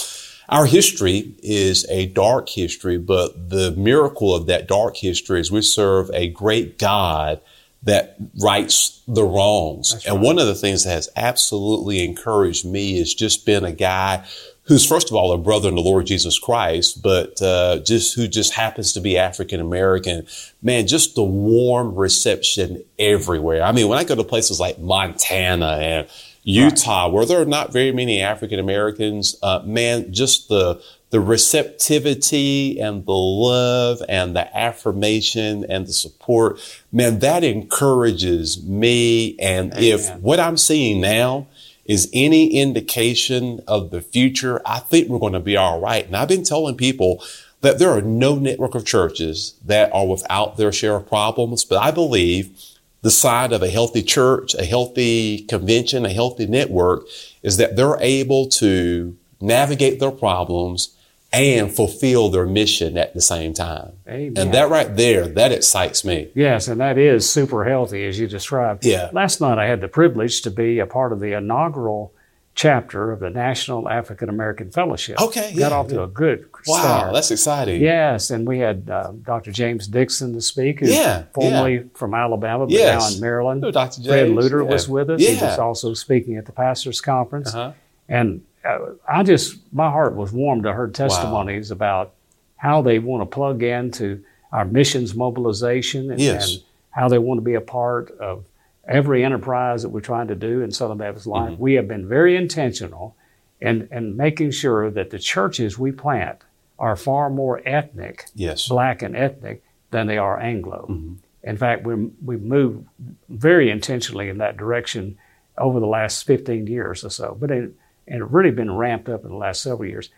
our 0.50 0.66
history 0.66 1.36
is 1.42 1.86
a 1.90 2.08
dark 2.08 2.50
history, 2.50 2.98
but 2.98 3.50
the 3.50 3.72
miracle 3.72 4.34
of 4.34 4.46
that 4.48 4.68
dark 4.68 4.98
history 4.98 5.40
is 5.40 5.52
we 5.52 5.62
serve 5.62 6.12
a 6.14 6.30
great 6.30 6.78
God 6.78 7.42
that 7.84 8.18
rights 8.42 9.02
the 9.08 9.24
wrongs. 9.24 9.94
That's 9.94 10.06
and 10.06 10.16
right. 10.16 10.24
one 10.24 10.40
of 10.40 10.48
the 10.48 10.56
things 10.56 10.84
that 10.84 10.92
has 10.92 11.10
absolutely 11.16 12.04
encouraged 12.04 12.66
me 12.66 13.00
is 13.00 13.14
just 13.14 13.46
been 13.46 13.64
a 13.64 13.72
guy 13.72 14.25
who's 14.64 14.86
first 14.86 15.10
of 15.10 15.16
all 15.16 15.32
a 15.32 15.38
brother 15.38 15.70
in 15.70 15.75
the 15.75 15.82
Lord 15.82 16.08
Jesus 16.08 16.40
Christ, 16.40 17.02
but 17.04 17.40
uh, 17.42 17.80
just 17.80 18.16
who 18.16 18.28
just 18.28 18.54
happens 18.54 18.94
to 18.94 19.02
be 19.02 19.18
African 19.18 19.60
American. 19.60 20.25
Man, 20.62 20.88
just 20.88 21.16
the 21.16 21.24
warm 21.24 21.96
reception 21.96 22.84
everywhere. 22.98 23.62
I 23.62 23.72
mean, 23.72 23.88
when 23.88 24.00
I 24.00 24.04
go 24.04 24.16
to 24.16 24.24
places 24.24 24.60
like 24.60 24.80
Montana 24.80 25.78
and 25.80 26.08
Utah, 26.48 27.10
where 27.10 27.25
there 27.25 27.42
are 27.42 27.46
not 27.46 27.74
very 27.74 27.92
many 27.92 28.22
African 28.22 28.60
Americans, 28.60 29.36
uh, 29.42 29.62
man, 29.66 30.14
just 30.14 30.48
the 30.48 30.82
the 31.10 31.20
receptivity 31.20 32.80
and 32.80 33.06
the 33.06 33.12
love 33.12 34.02
and 34.10 34.36
the 34.36 34.58
affirmation 34.58 35.66
and 35.70 35.88
the 35.88 35.94
support, 35.94 36.60
man, 36.92 37.20
that 37.20 37.44
encourages 37.44 38.62
me. 38.64 39.38
And 39.40 39.74
if 39.78 40.14
what 40.18 40.40
I'm 40.40 40.58
seeing 40.58 41.00
now 41.00 41.48
is 41.86 42.10
any 42.12 42.56
indication 42.60 43.62
of 43.68 43.92
the 43.92 44.02
future, 44.02 44.62
I 44.66 44.80
think 44.80 45.08
we're 45.08 45.20
going 45.20 45.34
to 45.34 45.40
be 45.40 45.56
all 45.56 45.80
right. 45.80 46.06
And 46.06 46.18
I've 46.18 46.28
been 46.28 46.44
telling 46.44 46.75
people 46.75 47.24
that 47.62 47.80
there 47.80 47.92
are 47.92 48.02
no 48.02 48.36
network 48.36 48.75
of 48.75 48.86
churches 48.86 49.56
that 49.66 49.92
are 49.94 50.06
without 50.06 50.58
their 50.58 50.72
share 50.72 50.96
of 50.96 51.08
problems, 51.08 51.64
but 51.64 51.82
I 51.82 51.92
believe 51.92 52.75
the 53.05 53.12
side 53.12 53.53
of 53.53 53.62
a 53.62 53.69
healthy 53.69 54.01
church, 54.01 54.55
a 54.55 54.65
healthy 54.65 55.43
convention, 55.43 56.07
a 56.07 56.09
healthy 56.09 56.47
network 56.47 57.05
is 57.43 57.57
that 57.57 57.75
they're 57.75 58.00
able 58.01 58.47
to 58.47 59.15
navigate 59.39 60.00
their 60.00 60.09
problems 60.09 60.97
and 61.31 61.71
fulfill 61.71 62.29
their 62.29 62.47
mission 62.47 62.97
at 62.97 63.13
the 63.13 63.21
same 63.21 63.53
time. 63.53 63.91
Amen. 64.07 64.33
And 64.35 64.53
that 64.55 64.71
right 64.71 64.95
there, 64.95 65.27
that 65.27 65.51
excites 65.51 66.03
me. 66.03 66.31
Yes, 66.33 66.67
and 66.67 66.81
that 66.81 66.97
is 66.97 67.29
super 67.29 67.63
healthy 67.65 68.07
as 68.07 68.17
you 68.17 68.27
described. 68.27 68.83
Yeah. 68.83 69.12
Last 69.13 69.39
night 69.39 69.59
I 69.59 69.67
had 69.67 69.81
the 69.81 69.88
privilege 69.88 70.41
to 70.41 70.50
be 70.50 70.79
a 70.79 70.88
part 70.88 71.13
of 71.13 71.19
the 71.19 71.38
inaugural 71.38 72.12
chapter 72.55 73.12
of 73.12 73.19
the 73.19 73.29
National 73.29 73.88
African 73.88 74.29
American 74.29 74.71
Fellowship. 74.71 75.21
Okay, 75.21 75.53
Got 75.53 75.71
yeah, 75.71 75.77
off 75.77 75.88
to 75.89 75.95
yeah. 75.95 76.03
a 76.05 76.07
good 76.07 76.51
Wow, 76.67 77.12
that's 77.13 77.31
exciting. 77.31 77.81
Yes, 77.81 78.29
and 78.31 78.48
we 78.48 78.60
had 78.60 78.89
uh, 78.89 79.12
Dr. 79.24 79.51
James 79.51 79.88
Dixon 79.88 80.34
to 80.34 80.41
speak, 80.41 80.79
who's 80.79 80.93
Yeah, 80.95 81.24
formerly 81.34 81.86
from 81.93 82.13
Alabama, 82.13 82.65
but 82.65 82.72
Yes. 82.74 83.10
now 83.12 83.15
in 83.15 83.22
Maryland. 83.22 83.62
Hello, 83.62 83.72
Dr. 83.72 84.01
Fred 84.03 84.27
James. 84.27 84.38
Luter 84.45 84.63
Yeah. 84.65 84.72
was 84.72 84.89
with 84.89 85.10
us. 85.10 85.22
He 85.22 85.34
Yeah. 85.36 85.50
was 85.50 85.60
also 85.60 85.93
speaking 85.93 86.38
at 86.38 86.45
the 86.45 86.51
pastors' 86.51 87.01
conference. 87.01 87.53
Uh-huh. 87.53 87.72
And 88.10 88.41
uh, 88.63 88.79
I 89.07 89.24
just, 89.24 89.57
my 89.74 89.89
heart 89.89 90.15
was 90.15 90.31
warmed 90.31 90.63
to 90.63 90.74
hear 90.74 90.88
testimonies 90.88 91.72
about 91.72 92.13
how 92.57 92.81
they 92.81 93.00
want 93.00 93.22
to 93.22 93.25
plug 93.34 93.62
into 93.62 94.24
our 94.51 94.65
missions 94.65 95.13
mobilization 95.15 96.12
and, 96.12 96.19
Yes. 96.19 96.53
and 96.55 96.63
how 96.91 97.10
they 97.10 97.17
want 97.19 97.38
to 97.38 97.43
be 97.43 97.53
a 97.55 97.62
part 97.62 98.12
of 98.19 98.45
every 98.88 99.24
enterprise 99.24 99.81
that 99.81 99.89
we're 99.89 100.00
trying 100.00 100.27
to 100.27 100.36
do 100.36 100.62
in 100.62 100.72
Southern 100.72 100.98
Baptist 100.98 101.27
Life. 101.27 101.51
Mm-hmm. 101.53 101.62
We 101.62 101.74
have 101.74 101.88
been 101.88 102.07
very 102.07 102.36
intentional 102.36 103.15
in, 103.62 103.88
in 103.91 104.15
making 104.15 104.51
sure 104.51 104.89
that 104.91 105.10
the 105.10 105.19
churches 105.19 105.77
we 105.79 105.91
plant 105.91 106.39
are 106.79 106.96
far 106.96 107.29
more 107.29 107.62
ethnic, 107.65 108.25
Yes. 108.36 108.67
black 108.67 109.01
and 109.01 109.15
ethnic, 109.15 109.63
than 109.91 110.08
they 110.08 110.17
are 110.17 110.39
Anglo. 110.39 110.88
Mm-hmm. 110.89 111.13
In 111.44 111.58
fact, 111.58 111.86
we 111.86 111.94
we've 112.25 112.41
moved 112.41 112.86
very 113.29 113.70
intentionally 113.70 114.29
in 114.29 114.39
that 114.39 114.58
direction 114.58 115.17
over 115.58 115.79
the 115.79 115.86
last 115.88 116.24
15 116.25 116.67
years 116.67 117.03
or 117.05 117.10
so, 117.10 117.38
but 117.39 117.50
it, 117.51 117.72
and 118.08 118.22
it 118.22 118.29
really 118.29 118.51
been 118.51 118.75
ramped 118.75 119.08
up 119.10 119.24
in 119.24 119.29
the 119.29 119.36
last 119.38 119.62
several 119.62 119.88
years. 119.88 120.10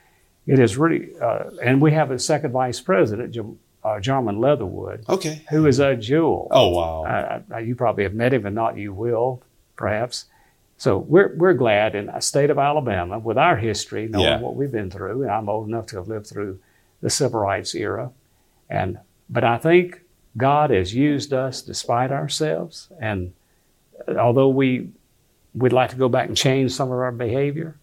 It 0.48 0.58
is 0.60 0.78
really, 0.78 1.10
uh, 1.22 1.50
and 1.62 1.82
we 1.82 1.92
have 1.92 2.10
a 2.12 2.18
second 2.18 2.52
vice 2.52 2.80
president, 2.80 3.34
Jam- 3.34 3.60
uh, 3.84 4.00
Jarman 4.00 4.40
Leatherwood, 4.40 5.04
Okay. 5.10 5.42
who 5.50 5.66
is 5.68 5.80
a 5.80 5.96
jewel. 5.96 6.48
Oh, 6.52 6.70
wow. 6.70 7.42
Uh, 7.54 7.58
you 7.58 7.76
probably 7.76 8.04
have 8.04 8.14
met 8.14 8.34
him, 8.34 8.46
and 8.46 8.56
not 8.56 8.78
you 8.78 8.94
will, 8.94 9.42
perhaps. 9.76 10.26
So 10.78 11.00
we're 11.00 11.36
we're 11.36 11.54
glad 11.54 11.96
in 11.96 12.06
the 12.08 12.20
state 12.20 12.50
of 12.50 12.60
Alabama, 12.60 13.18
with 13.20 13.38
our 13.38 13.56
history, 13.58 14.08
knowing 14.08 14.26
Yeah. 14.26 14.40
what 14.40 14.56
we've 14.56 14.72
been 14.72 14.92
through. 14.92 15.24
And 15.24 15.32
I'm 15.32 15.50
old 15.50 15.68
enough 15.68 15.88
to 15.88 15.96
have 15.98 16.08
lived 16.08 16.28
through 16.28 16.60
the 17.02 17.10
civil 17.10 17.40
rights 17.40 17.74
era, 17.76 18.12
and 18.70 19.00
but 19.30 19.44
I 19.44 19.58
think 19.58 20.02
God 20.38 20.70
has 20.70 20.94
used 20.94 21.34
us 21.34 21.62
despite 21.64 22.12
ourselves. 22.12 22.90
And 23.00 23.34
although 24.08 24.50
we 24.50 24.90
we'd 25.56 25.74
like 25.74 25.90
to 25.90 25.96
go 25.96 26.10
back 26.10 26.28
and 26.28 26.38
change 26.38 26.72
some 26.72 26.92
of 26.92 27.00
our 27.00 27.12
behavior, 27.12 27.76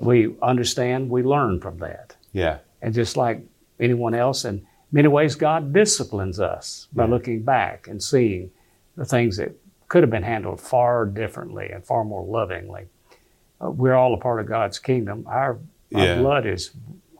we 0.00 0.34
understand 0.42 1.10
we 1.10 1.22
learn 1.22 1.60
from 1.60 1.78
that. 1.78 2.16
yeah. 2.32 2.58
And 2.82 2.94
just 2.94 3.16
like 3.16 3.40
anyone 3.80 4.14
else, 4.14 4.44
in 4.44 4.66
many 4.92 5.08
ways, 5.08 5.34
God 5.34 5.72
disciplines 5.72 6.38
us 6.40 6.88
by 6.94 7.04
Yeah. 7.04 7.10
looking 7.10 7.42
back 7.42 7.88
and 7.88 8.02
seeing 8.02 8.50
the 8.96 9.04
things 9.04 9.36
that 9.38 9.52
could 9.88 10.02
have 10.02 10.10
been 10.10 10.22
handled 10.22 10.60
far 10.60 11.06
differently 11.06 11.68
and 11.72 11.84
far 11.84 12.04
more 12.04 12.24
lovingly. 12.24 12.84
Uh, 13.60 13.70
we're 13.70 13.94
all 13.94 14.12
a 14.14 14.18
part 14.18 14.40
of 14.40 14.46
God's 14.46 14.78
kingdom. 14.78 15.24
Our, 15.26 15.58
our 15.94 16.04
Yeah. 16.04 16.18
blood 16.18 16.46
is 16.46 16.70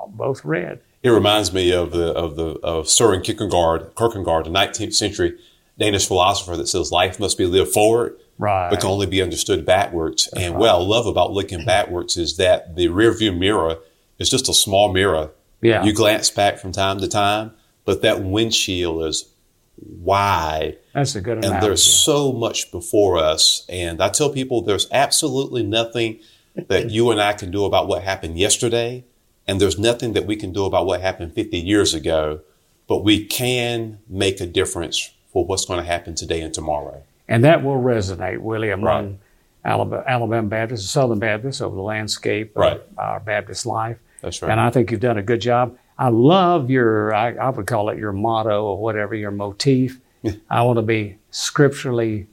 both 0.08 0.44
red. 0.44 0.80
It 1.02 1.11
reminds 1.11 1.52
me 1.52 1.73
of 1.73 1.92
the 1.92 2.12
of 2.12 2.37
the 2.37 2.58
of 2.62 2.87
Søren 2.87 3.23
Kierkegaard, 3.23 3.94
Kierkegaard, 3.96 4.46
the 4.46 4.50
19th 4.50 4.94
century 4.94 5.35
Danish 5.78 6.06
philosopher 6.06 6.56
that 6.56 6.66
says 6.68 6.90
life 6.90 7.20
must 7.20 7.38
be 7.38 7.46
lived 7.46 7.70
forward, 7.73 8.16
Right. 8.38 8.70
but 8.70 8.80
can 8.80 8.90
only 8.90 9.06
be 9.06 9.23
understood 9.23 9.64
backwards. 9.64 10.26
and 10.37 10.56
what 10.56 10.70
I 10.70 10.76
love 10.76 11.06
about 11.06 11.32
looking 11.32 11.64
backwards 11.64 12.16
is 12.16 12.37
that 12.38 12.75
the 12.76 12.88
rearview 12.88 13.37
mirror 13.37 13.76
is 14.18 14.28
just 14.30 14.49
a 14.49 14.54
small 14.54 14.92
mirror. 14.92 15.30
yeah. 15.62 15.85
You 15.85 15.92
glance 15.92 16.30
back 16.30 16.58
from 16.58 16.73
time 16.73 16.99
to 17.00 17.08
time, 17.08 17.52
but 17.85 18.02
that 18.02 18.23
windshield 18.25 19.04
is 19.04 19.26
wide 19.78 20.78
That's 20.97 21.15
a 21.15 21.21
good 21.21 21.37
analogy. 21.38 21.55
and 21.55 21.62
there's 21.62 21.85
so 21.85 22.33
much 22.33 22.73
before 22.73 23.19
us. 23.19 23.67
And 23.69 24.03
I 24.03 24.09
tell 24.09 24.31
people 24.31 24.62
there's 24.62 24.88
absolutely 24.91 25.62
nothing 25.62 26.21
that 26.69 26.88
you 26.91 27.11
and 27.11 27.21
I 27.21 27.35
can 27.35 27.50
do 27.50 27.67
about 27.67 27.87
what 27.87 28.03
happened 28.03 28.38
yesterday, 28.38 29.05
and 29.47 29.61
there's 29.61 29.79
nothing 29.79 30.15
that 30.15 30.25
we 30.26 30.37
can 30.37 30.53
do 30.55 30.65
about 30.65 30.87
what 30.87 31.03
happened 31.03 31.35
50 31.35 31.59
years 31.59 31.93
ago, 31.93 32.41
but 32.88 33.05
we 33.05 33.26
can 33.26 33.99
make 34.09 34.41
a 34.41 34.47
difference 34.47 35.11
for 35.33 35.45
what's 35.45 35.67
going 35.67 35.79
to 35.81 35.85
happen 35.85 36.15
today 36.15 36.41
and 36.41 36.55
tomorrow. 36.55 37.03
And 37.29 37.45
that 37.45 37.62
will 37.62 37.76
resonate, 37.79 38.38
Willie, 38.38 38.71
among 38.71 39.07
Right. 39.07 39.19
Alabama, 39.67 40.03
Alabama 40.07 40.49
Baptists 40.49 40.85
and 40.85 40.88
Southern 40.88 41.19
Baptists 41.19 41.61
over 41.61 41.76
the 41.76 41.83
landscape 41.83 42.53
Right. 42.57 42.76
of 42.81 42.99
our 42.99 43.21
Baptist 43.21 43.67
life. 43.67 43.99
That's 44.23 44.41
right. 44.41 44.50
And 44.50 44.59
I 44.61 44.71
think 44.71 44.91
you've 44.91 45.00
done 45.00 45.19
a 45.19 45.23
good 45.23 45.43
job. 45.43 45.76
I 45.99 46.09
love 46.09 46.71
your, 46.71 47.12
I, 47.15 47.35
I 47.35 47.50
would 47.50 47.67
call 47.67 47.91
it 47.91 47.99
your 47.99 48.12
motto 48.12 48.65
or 48.65 48.79
whatever, 48.79 49.15
your 49.15 49.31
motif. 49.31 50.00
I 50.50 50.62
want 50.62 50.78
to 50.78 50.83
be 50.83 51.16
scripturally 51.30 52.26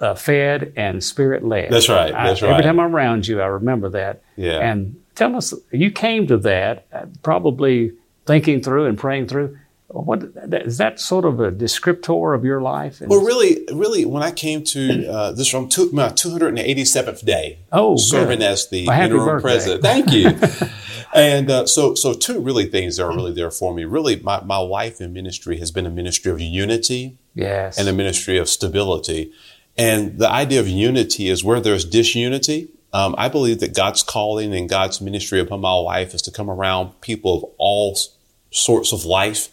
uh, 0.00 0.14
fed 0.14 0.72
and 0.76 1.02
spirit 1.02 1.44
led. 1.44 1.70
That's 1.70 1.88
right, 1.88 2.14
I- 2.14 2.28
that's 2.28 2.42
Every 2.42 2.62
time 2.62 2.78
I'm 2.80 2.94
around 2.94 3.26
you, 3.26 3.40
I 3.42 3.46
remember 3.46 3.88
that. 3.90 4.22
Yeah. 4.36 4.58
And 4.60 5.00
tell 5.14 5.34
us, 5.36 5.52
you 5.72 5.90
came 5.90 6.26
to 6.28 6.36
that 6.38 6.86
uh, 6.92 7.06
probably 7.22 7.92
thinking 8.26 8.62
through 8.62 8.86
and 8.86 8.96
praying 8.98 9.28
through. 9.28 9.58
What 9.88 10.24
is 10.52 10.78
that 10.78 10.98
sort 10.98 11.24
of 11.24 11.38
a 11.40 11.50
descriptor 11.52 12.34
of 12.34 12.44
your 12.44 12.60
life? 12.60 13.00
Well, 13.00 13.22
really, 13.24 13.64
really, 13.72 14.04
when 14.04 14.22
I 14.22 14.32
came 14.32 14.64
to 14.64 15.06
uh, 15.08 15.32
this 15.32 15.48
from 15.48 15.68
two, 15.68 15.90
my 15.92 16.08
287th 16.08 17.24
day, 17.24 17.58
Oh, 17.72 17.96
serving 17.96 18.40
good. 18.40 18.44
as 18.46 18.68
the 18.68 18.86
Well, 18.88 19.00
interim 19.00 19.24
birthday. 19.24 19.42
president. 19.42 19.82
Thank 19.82 20.12
you. 20.12 20.30
and 21.16 21.50
uh, 21.50 21.66
so, 21.66 21.94
so 21.94 22.12
two 22.12 22.40
really 22.40 22.66
things 22.66 22.96
that 22.96 23.04
are 23.04 23.14
really 23.14 23.32
there 23.32 23.50
for 23.50 23.74
me. 23.74 23.84
Really, 23.84 24.16
my, 24.16 24.42
my 24.44 24.58
life 24.58 25.00
in 25.00 25.12
ministry 25.12 25.58
has 25.58 25.70
been 25.70 25.86
a 25.86 25.90
ministry 25.90 26.30
of 26.30 26.40
unity 26.40 27.18
yes. 27.34 27.78
and 27.78 27.88
a 27.88 27.92
ministry 27.92 28.38
of 28.38 28.48
stability. 28.48 29.32
And 29.78 30.18
the 30.18 30.30
idea 30.30 30.60
of 30.60 30.68
unity 30.68 31.28
is 31.28 31.42
where 31.42 31.60
there's 31.60 31.84
disunity. 31.84 32.68
Um, 32.92 33.14
I 33.18 33.28
believe 33.28 33.60
that 33.60 33.74
God's 33.74 34.02
calling 34.02 34.54
and 34.54 34.68
God's 34.68 35.00
ministry 35.00 35.40
upon 35.40 35.60
my 35.60 35.72
life 35.72 36.14
is 36.14 36.22
to 36.22 36.30
come 36.30 36.50
around 36.50 37.00
people 37.00 37.36
of 37.36 37.50
all 37.58 37.98
sorts 38.50 38.92
of 38.92 39.04
life 39.04 39.48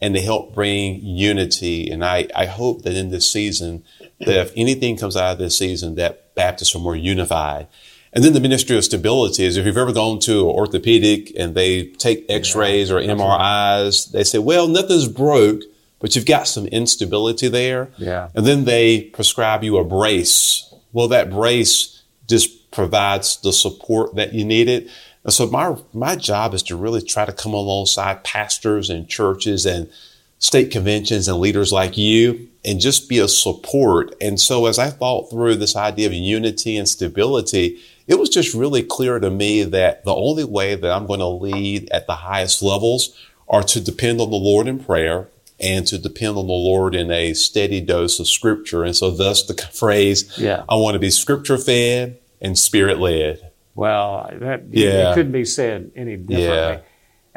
and 0.00 0.14
to 0.14 0.20
help 0.20 0.54
bring 0.54 1.00
unity. 1.00 1.90
And 1.90 2.04
I, 2.04 2.28
I 2.34 2.46
hope 2.46 2.82
that 2.82 2.94
in 2.94 3.10
this 3.10 3.30
season, 3.30 3.84
that 4.20 4.46
if 4.46 4.52
anything 4.56 4.96
comes 4.96 5.16
out 5.16 5.32
of 5.32 5.38
this 5.38 5.56
season, 5.56 5.94
that 5.94 6.34
Baptists 6.34 6.74
are 6.74 6.80
more 6.80 6.96
unified. 6.96 7.68
And 8.14 8.22
then 8.22 8.32
the 8.32 8.40
ministry 8.40 8.76
of 8.76 8.84
stability 8.84 9.44
is 9.44 9.56
if 9.56 9.66
you've 9.66 9.76
ever 9.76 9.92
gone 9.92 10.20
to 10.20 10.48
an 10.48 10.56
orthopedic 10.56 11.32
and 11.36 11.54
they 11.56 11.86
take 11.86 12.24
x-rays 12.28 12.90
or 12.90 13.00
MRIs, 13.00 14.12
they 14.12 14.22
say, 14.22 14.38
well, 14.38 14.68
nothing's 14.68 15.08
broke, 15.08 15.62
but 15.98 16.14
you've 16.14 16.24
got 16.24 16.46
some 16.46 16.66
instability 16.68 17.48
there. 17.48 17.90
Yeah. 17.98 18.28
And 18.34 18.46
then 18.46 18.66
they 18.66 19.02
prescribe 19.02 19.64
you 19.64 19.78
a 19.78 19.84
brace. 19.84 20.72
Well, 20.92 21.08
that 21.08 21.28
brace 21.28 22.02
just 22.28 22.70
provides 22.70 23.38
the 23.38 23.52
support 23.52 24.14
that 24.14 24.32
you 24.32 24.44
needed. 24.44 24.90
And 25.24 25.32
so 25.32 25.48
my, 25.48 25.76
my 25.92 26.14
job 26.14 26.54
is 26.54 26.62
to 26.64 26.76
really 26.76 27.02
try 27.02 27.24
to 27.24 27.32
come 27.32 27.52
alongside 27.52 28.22
pastors 28.22 28.90
and 28.90 29.08
churches 29.08 29.66
and 29.66 29.90
state 30.38 30.70
conventions 30.70 31.26
and 31.26 31.38
leaders 31.38 31.72
like 31.72 31.96
you 31.96 32.48
and 32.64 32.78
just 32.78 33.08
be 33.08 33.18
a 33.18 33.26
support. 33.26 34.14
And 34.20 34.38
so 34.38 34.66
as 34.66 34.78
I 34.78 34.90
thought 34.90 35.30
through 35.30 35.56
this 35.56 35.74
idea 35.74 36.06
of 36.06 36.12
unity 36.12 36.76
and 36.76 36.88
stability, 36.88 37.80
it 38.06 38.18
was 38.18 38.28
just 38.28 38.54
really 38.54 38.82
clear 38.82 39.18
to 39.18 39.30
me 39.30 39.62
that 39.64 40.04
the 40.04 40.14
only 40.14 40.44
way 40.44 40.74
that 40.74 40.90
I'm 40.90 41.06
going 41.06 41.20
to 41.20 41.26
lead 41.26 41.90
at 41.90 42.06
the 42.06 42.14
highest 42.14 42.62
levels 42.62 43.16
are 43.48 43.62
to 43.62 43.80
depend 43.80 44.20
on 44.20 44.30
the 44.30 44.36
Lord 44.36 44.66
in 44.66 44.78
prayer 44.82 45.28
and 45.60 45.86
to 45.86 45.98
depend 45.98 46.36
on 46.36 46.46
the 46.46 46.52
Lord 46.52 46.94
in 46.94 47.10
a 47.10 47.32
steady 47.34 47.80
dose 47.80 48.18
of 48.20 48.26
scripture. 48.28 48.84
And 48.84 48.94
so 48.96 49.10
thus 49.10 49.42
the 49.44 49.54
phrase, 49.72 50.36
Yeah. 50.38 50.64
I 50.68 50.76
want 50.76 50.94
to 50.94 50.98
be 50.98 51.10
scripture 51.10 51.56
fed 51.58 52.18
and 52.40 52.58
spirit 52.58 52.98
led. 52.98 53.50
Well, 53.74 54.28
that 54.40 54.64
Yeah. 54.70 55.10
it 55.10 55.14
couldn't 55.14 55.32
be 55.32 55.44
said 55.44 55.90
any 55.96 56.16
differently. 56.16 56.44
Yeah. 56.44 56.80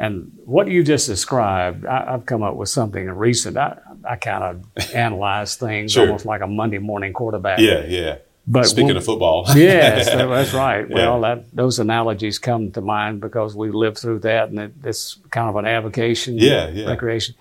And 0.00 0.30
what 0.44 0.68
you 0.68 0.84
just 0.84 1.08
described, 1.08 1.84
I, 1.84 2.14
I've 2.14 2.24
come 2.26 2.42
up 2.44 2.54
with 2.54 2.68
something 2.68 3.08
recent. 3.10 3.56
I, 3.56 3.78
I 4.08 4.16
kind 4.16 4.44
of 4.76 4.90
analyze 4.94 5.56
things 5.56 5.92
Sure. 5.92 6.06
almost 6.06 6.24
like 6.26 6.40
a 6.40 6.46
Monday 6.46 6.78
morning 6.78 7.12
quarterback. 7.12 7.58
Yeah, 7.58 7.84
yeah. 7.86 8.18
But 8.50 8.64
Speaking 8.64 8.96
of 8.96 9.04
football. 9.04 9.44
yes, 9.54 10.06
that's 10.06 10.54
right. 10.54 10.88
Yeah. 10.88 10.94
Well, 10.94 11.20
that, 11.20 11.54
those 11.54 11.78
analogies 11.78 12.38
come 12.38 12.72
to 12.72 12.80
mind 12.80 13.20
because 13.20 13.54
we 13.54 13.70
lived 13.70 13.98
through 13.98 14.20
that, 14.20 14.48
and 14.48 14.58
it, 14.58 14.72
it's 14.84 15.18
kind 15.30 15.50
of 15.50 15.56
an 15.56 15.66
avocation, 15.66 16.38
Yeah, 16.38 16.68
yeah. 16.70 16.86
recreation. 16.86 17.34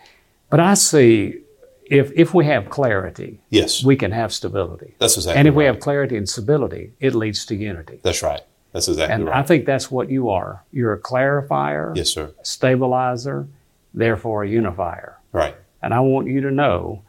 But 0.49 0.59
I 0.59 0.73
see 0.73 1.39
if 1.85 2.11
if 2.13 2.33
we 2.33 2.45
have 2.45 2.69
clarity, 2.69 3.39
yes. 3.49 3.83
we 3.83 3.95
can 3.95 4.11
have 4.11 4.33
stability, 4.33 4.95
That's 4.99 5.15
exactly 5.15 5.39
and 5.39 5.47
if 5.47 5.53
we 5.55 5.63
have 5.65 5.79
clarity 5.79 6.17
and 6.17 6.27
stability, 6.27 6.91
it 6.99 7.15
leads 7.15 7.45
to 7.45 7.55
unity. 7.55 7.99
That's 8.03 8.21
right. 8.21 8.41
That's 8.73 8.89
exactly 8.89 9.13
And 9.15 9.25
right. 9.27 9.37
I 9.37 9.43
think 9.43 9.65
that's 9.65 9.89
what 9.89 10.09
you 10.09 10.29
are. 10.29 10.63
You're 10.71 10.93
a 10.93 10.99
clarifier, 10.99 11.95
yes, 11.95 12.09
sir. 12.09 12.33
a 12.39 12.45
stabilizer, 12.45 13.47
therefore 13.93 14.43
a 14.43 14.49
unifier. 14.49 15.17
Right. 15.31 15.55
And 15.81 15.93
I 15.93 16.01
want 16.01 16.27
you 16.27 16.41
to 16.41 16.51
know 16.51 17.03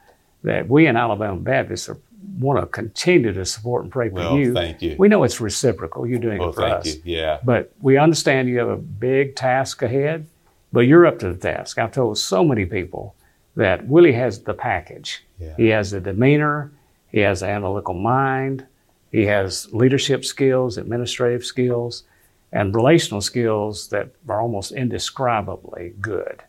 that 0.44 0.68
we 0.68 0.86
in 0.86 0.96
Alabama 0.96 1.40
Baptists 1.40 1.88
are, 1.88 1.98
want 2.38 2.60
to 2.60 2.66
continue 2.66 3.32
to 3.32 3.44
support 3.44 3.82
and 3.84 3.92
pray 3.92 4.08
for 4.08 4.16
Well, 4.16 4.38
you. 4.38 4.52
thank 4.54 4.82
you. 4.82 4.96
We 4.98 5.08
know 5.08 5.22
it's 5.24 5.40
reciprocal. 5.40 6.06
You're 6.06 6.18
doing 6.18 6.38
Well, 6.38 6.50
it 6.50 6.54
for 6.54 6.62
thank 6.62 6.74
us. 6.80 6.86
you. 6.96 7.02
Yeah. 7.04 7.38
But 7.44 7.72
we 7.80 7.96
understand 7.96 8.48
you 8.48 8.58
have 8.58 8.68
a 8.68 8.76
big 8.76 9.36
task 9.36 9.82
ahead, 9.82 10.26
but 10.72 10.80
you're 10.80 11.06
up 11.06 11.18
to 11.20 11.32
the 11.32 11.38
task. 11.38 11.78
I've 11.78 11.92
told 11.92 12.18
so 12.18 12.44
many 12.44 12.64
people 12.64 13.14
that 13.56 13.86
Willie 13.88 14.12
has 14.12 14.40
the 14.40 14.54
package. 14.54 15.24
Yeah. 15.40 15.54
He 15.56 15.66
has 15.68 15.90
the 15.90 16.00
demeanor, 16.00 16.70
he 17.10 17.20
has 17.20 17.40
the 17.40 17.46
analytical 17.46 17.94
mind, 17.94 18.66
he 19.10 19.24
has 19.26 19.72
leadership 19.72 20.24
skills, 20.24 20.76
administrative 20.78 21.44
skills, 21.44 22.04
and 22.52 22.74
relational 22.74 23.20
skills 23.20 23.88
that 23.88 24.08
are 24.28 24.40
almost 24.40 24.72
indescribably 24.72 25.92
good. 26.00 26.42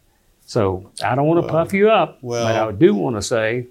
So 0.45 0.89
I 1.03 1.15
don't 1.15 1.27
want 1.27 1.45
to 1.45 1.51
puff 1.51 1.73
you 1.73 1.89
up, 1.89 2.17
well- 2.21 2.45
but 2.45 2.55
I 2.55 2.71
do 2.77 2.93
want 2.95 3.15
to 3.15 3.21
say, 3.21 3.67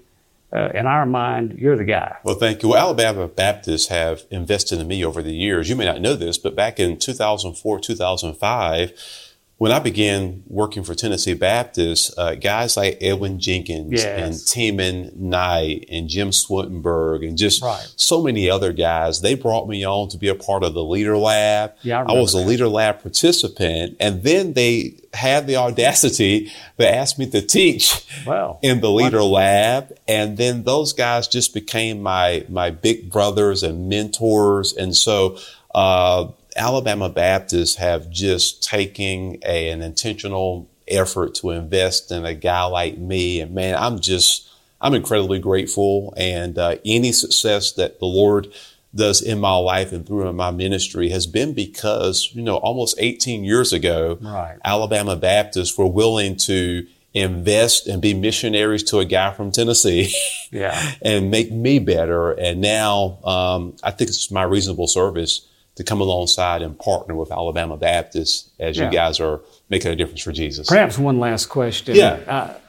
uh, 0.51 0.69
in 0.73 0.87
our 0.87 1.05
mind, 1.05 1.57
you're 1.59 1.77
the 1.77 1.83
guy. 1.83 2.17
Well, 2.23 2.35
thank 2.35 2.63
you. 2.63 2.69
Well, 2.69 2.79
Alabama 2.79 3.27
Baptists 3.27 3.87
have 3.87 4.25
invested 4.31 4.79
in 4.79 4.87
me 4.87 5.05
over 5.05 5.21
the 5.21 5.33
years. 5.33 5.69
You 5.69 5.75
may 5.75 5.85
not 5.85 6.01
know 6.01 6.15
this, 6.15 6.37
but 6.37 6.55
back 6.55 6.79
in 6.79 6.97
2004, 6.97 7.79
2005, 7.79 9.28
when 9.59 9.71
I 9.73 9.79
began 9.79 10.41
working 10.47 10.83
for 10.83 10.95
Tennessee 10.95 11.33
Baptist, 11.33 12.13
uh, 12.17 12.35
guys 12.35 12.75
like 12.77 12.97
Edwin 13.01 13.39
Jenkins 13.39 13.91
Yes. 13.91 14.05
and 14.05 14.33
Teeman 14.33 15.15
Knight 15.17 15.85
and 15.91 16.07
Jim 16.07 16.31
Swedenburg 16.31 17.23
and 17.23 17.37
just 17.37 17.61
Right. 17.61 17.85
so 17.97 18.21
many 18.23 18.49
other 18.49 18.71
guys, 18.71 19.19
they 19.19 19.35
brought 19.35 19.67
me 19.67 19.85
on 19.85 20.07
to 20.09 20.17
be 20.17 20.29
a 20.29 20.35
part 20.35 20.63
of 20.63 20.73
the 20.73 20.83
Leader 20.83 21.17
Lab. 21.17 21.73
Yeah, 21.83 22.03
I 22.07 22.13
I 22.13 22.19
was 22.19 22.33
a. 22.33 22.37
Leader 22.39 22.69
Lab 22.69 23.01
participant. 23.01 23.97
And 23.99 24.23
then 24.23 24.53
they 24.53 24.93
had 25.13 25.45
the 25.45 25.57
audacity 25.57 26.49
to 26.79 26.89
ask 26.89 27.19
me 27.19 27.29
to 27.29 27.41
teach 27.41 28.05
Well, 28.25 28.59
in 28.61 28.79
the 28.79 28.89
leader 28.91 29.23
lab 29.23 29.91
and 30.07 30.37
then 30.37 30.63
those 30.63 30.93
guys 30.93 31.27
just 31.27 31.53
became 31.53 32.01
my 32.01 32.45
my 32.47 32.69
big 32.69 33.11
brothers 33.11 33.63
and 33.63 33.89
mentors 33.89 34.71
and 34.73 34.95
so 34.95 35.37
uh, 35.75 36.27
alabama 36.59 37.09
baptists 37.09 37.75
have 37.75 38.09
just 38.09 38.63
taken 38.63 39.37
a, 39.43 39.69
an 39.69 39.81
intentional 39.81 40.69
effort 40.87 41.33
to 41.35 41.51
invest 41.51 42.11
in 42.11 42.25
a 42.25 42.33
guy 42.33 42.63
like 42.65 42.97
me 42.97 43.39
and 43.41 43.53
man 43.53 43.75
i'm 43.77 43.99
just 43.99 44.49
i'm 44.81 44.93
incredibly 44.93 45.39
grateful 45.39 46.13
and 46.17 46.57
uh, 46.57 46.75
any 46.85 47.11
success 47.11 47.71
that 47.71 47.99
the 47.99 48.05
lord 48.05 48.51
does 48.93 49.21
in 49.21 49.39
my 49.39 49.55
life 49.55 49.91
and 49.91 50.07
through 50.07 50.31
my 50.33 50.49
ministry 50.51 51.09
has 51.09 51.27
been 51.27 51.53
because 51.53 52.29
you 52.33 52.41
know 52.41 52.57
almost 52.57 52.95
18 52.99 53.43
years 53.43 53.71
ago 53.71 54.17
Right. 54.19 54.57
Alabama 54.65 55.15
Baptists 55.15 55.77
were 55.77 55.87
willing 55.87 56.35
to 56.37 56.87
invest 57.13 57.87
and 57.87 58.01
be 58.01 58.13
missionaries 58.13 58.83
to 58.83 58.99
a 58.99 59.05
guy 59.05 59.31
from 59.33 59.51
Tennessee 59.51 60.13
yeah. 60.51 60.93
and 61.01 61.31
make 61.31 61.51
me 61.51 61.79
better. 61.79 62.31
And 62.31 62.61
now 62.61 63.19
um, 63.23 63.75
I 63.83 63.91
think 63.91 64.09
it's 64.09 64.29
my 64.29 64.43
reasonable 64.43 64.87
service 64.87 65.45
to 65.79 65.83
come 65.85 66.01
alongside 66.01 66.61
and 66.61 66.77
partner 66.77 67.15
with 67.15 67.31
Alabama 67.31 67.77
Baptists 67.77 68.49
as 68.59 68.77
Yeah. 68.77 68.87
you 68.87 68.91
guys 68.91 69.21
are 69.21 69.39
making 69.69 69.89
a 69.93 69.95
difference 69.95 70.21
for 70.21 70.33
Jesus. 70.33 70.67
Perhaps 70.67 70.97
one 70.99 71.19
last 71.21 71.45
question. 71.45 71.95
Yeah. 71.95 72.19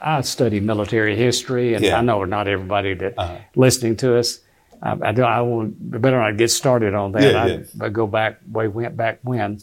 I, 0.01 0.19
I 0.19 0.21
study 0.21 0.61
military 0.61 1.17
history, 1.17 1.75
and 1.75 1.85
Yeah. 1.85 1.99
I 1.99 2.03
know 2.03 2.25
not 2.25 2.47
everybody 2.47 2.95
that 2.95 3.15
Uh-huh. 3.19 3.37
listening 3.57 3.97
to 3.97 4.17
us. 4.17 4.39
I, 4.81 4.97
I 5.09 5.11
do. 5.13 5.23
I 5.25 5.41
will 5.41 5.67
better 5.77 6.21
not 6.21 6.37
get 6.37 6.53
started 6.53 6.95
on 6.95 7.11
that. 7.13 7.23
Yeah, 7.25 7.43
I, 7.43 7.47
yeah. 7.49 7.63
I 7.81 7.89
go 7.89 8.07
back 8.07 8.39
way 8.51 8.69
went 8.69 8.97
back 8.97 9.19
when. 9.23 9.59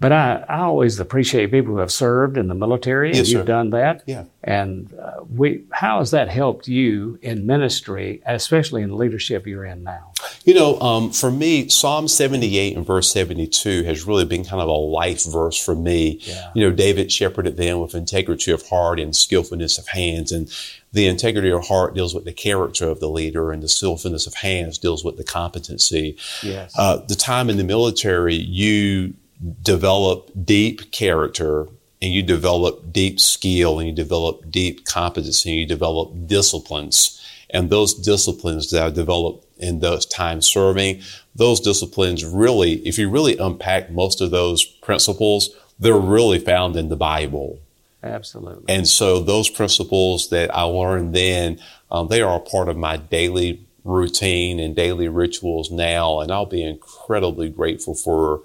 But 0.00 0.10
I, 0.12 0.44
I 0.48 0.58
always 0.62 0.98
appreciate 1.00 1.52
people 1.52 1.72
who 1.74 1.78
have 1.78 1.92
served 1.92 2.36
in 2.36 2.48
the 2.48 2.54
military, 2.54 3.10
and 3.10 3.16
you've 3.18 3.28
sir. 3.28 3.44
done 3.44 3.70
that. 3.70 4.02
Yeah. 4.06 4.24
And 4.42 4.92
uh, 4.92 5.22
we, 5.34 5.62
how 5.70 6.00
has 6.00 6.10
that 6.10 6.28
helped 6.28 6.66
you 6.68 7.18
in 7.22 7.46
ministry, 7.46 8.20
especially 8.26 8.82
in 8.82 8.90
the 8.90 8.96
leadership 8.96 9.46
you're 9.46 9.64
in 9.64 9.84
now? 9.84 10.12
You 10.46 10.54
know, 10.54 10.78
um, 10.80 11.10
for 11.10 11.30
me, 11.32 11.68
Psalm 11.68 12.06
78 12.06 12.76
and 12.76 12.86
verse 12.86 13.10
72 13.10 13.82
has 13.82 14.06
really 14.06 14.24
been 14.24 14.44
kind 14.44 14.62
of 14.62 14.68
a 14.68 14.72
life 14.72 15.24
verse 15.24 15.62
for 15.62 15.74
me. 15.74 16.20
Yeah. 16.22 16.52
You 16.54 16.68
know, 16.68 16.74
David 16.74 17.10
shepherded 17.10 17.56
them 17.56 17.80
with 17.80 17.96
integrity 17.96 18.52
of 18.52 18.66
heart 18.68 19.00
and 19.00 19.14
skillfulness 19.14 19.76
of 19.76 19.88
hands. 19.88 20.30
And 20.30 20.48
the 20.92 21.08
integrity 21.08 21.50
of 21.50 21.66
heart 21.66 21.94
deals 21.94 22.14
with 22.14 22.24
the 22.24 22.32
character 22.32 22.88
of 22.88 23.00
the 23.00 23.08
leader, 23.08 23.50
and 23.50 23.60
the 23.60 23.68
skillfulness 23.68 24.28
of 24.28 24.34
hands 24.34 24.78
deals 24.78 25.04
with 25.04 25.16
the 25.16 25.24
competency. 25.24 26.16
Yes. 26.44 26.72
Uh, 26.78 26.98
the 26.98 27.16
time 27.16 27.50
in 27.50 27.56
the 27.56 27.64
military, 27.64 28.36
you 28.36 29.14
develop 29.62 30.30
deep 30.44 30.92
character 30.92 31.66
and 32.00 32.12
you 32.12 32.22
develop 32.22 32.92
deep 32.92 33.18
skill 33.18 33.80
and 33.80 33.88
you 33.88 33.94
develop 33.94 34.48
deep 34.50 34.84
competency 34.84 35.50
and 35.50 35.58
you 35.58 35.66
develop 35.66 36.12
disciplines. 36.28 37.20
And 37.50 37.70
those 37.70 37.94
disciplines 37.94 38.70
that 38.70 38.82
I 38.82 38.90
developed 38.90 39.46
in 39.58 39.80
those 39.80 40.06
times 40.06 40.46
serving, 40.46 41.02
those 41.34 41.60
disciplines 41.60 42.24
really, 42.24 42.74
if 42.86 42.98
you 42.98 43.08
really 43.08 43.36
unpack 43.38 43.90
most 43.90 44.20
of 44.20 44.30
those 44.30 44.64
principles, 44.64 45.50
they're 45.78 45.96
really 45.96 46.38
found 46.38 46.76
in 46.76 46.88
the 46.88 46.96
Bible. 46.96 47.60
Absolutely. 48.02 48.74
And 48.74 48.86
so 48.86 49.20
those 49.20 49.48
principles 49.48 50.28
that 50.30 50.54
I 50.54 50.62
learned 50.62 51.14
then, 51.14 51.58
um, 51.90 52.08
they 52.08 52.22
are 52.22 52.36
a 52.36 52.40
part 52.40 52.68
of 52.68 52.76
my 52.76 52.96
daily 52.96 53.66
routine 53.84 54.60
and 54.60 54.74
daily 54.74 55.08
rituals 55.08 55.70
now. 55.70 56.20
And 56.20 56.30
I'll 56.30 56.46
be 56.46 56.62
incredibly 56.62 57.48
grateful 57.48 57.94
for 57.94 58.42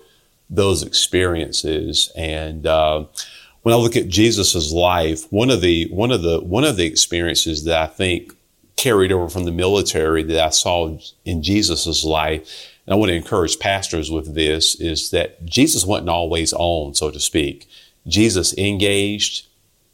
those 0.50 0.84
experiences. 0.84 2.12
And, 2.16 2.66
uh, 2.66 3.06
when 3.64 3.76
I 3.76 3.78
look 3.78 3.96
at 3.96 4.08
Jesus's 4.08 4.74
life, 4.74 5.32
one 5.32 5.52
of 5.52 5.62
the, 5.62 5.88
one 5.92 6.12
of 6.12 6.24
the, 6.24 6.40
one 6.40 6.64
of 6.64 6.78
the 6.78 6.86
experiences 6.86 7.64
that 7.66 7.80
I 7.80 7.86
think 7.86 8.34
carried 8.82 9.12
over 9.12 9.30
from 9.30 9.46
the 9.46 9.52
military 9.52 10.24
that 10.24 10.44
I 10.44 10.50
saw 10.50 10.98
in 11.24 11.44
Jesus's 11.44 12.04
life, 12.04 12.41
and 12.86 12.94
I 12.94 12.98
want 12.98 13.10
to 13.10 13.15
encourage 13.15 13.60
pastors 13.60 14.10
with 14.10 14.34
this, 14.34 14.74
is 14.76 15.12
that 15.12 15.46
Jesus 15.46 15.86
wasn't 15.86 16.10
always 16.10 16.52
on, 16.52 16.96
so 16.96 17.12
to 17.12 17.20
speak. 17.20 17.67
Jesus 18.08 18.58
engaged, 18.58 19.46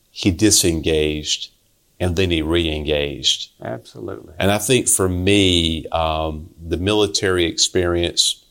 he 0.10 0.32
disengaged, 0.32 1.52
and 2.00 2.15
then 2.15 2.32
he 2.32 2.41
re-engaged. 2.41 3.52
Absolutely. 3.62 4.34
And 4.39 4.52
I 4.52 4.58
think 4.58 4.88
for 4.88 5.10
me, 5.10 5.86
um, 5.88 6.50
the 6.65 6.78
military 6.78 7.45
experience 7.45 8.45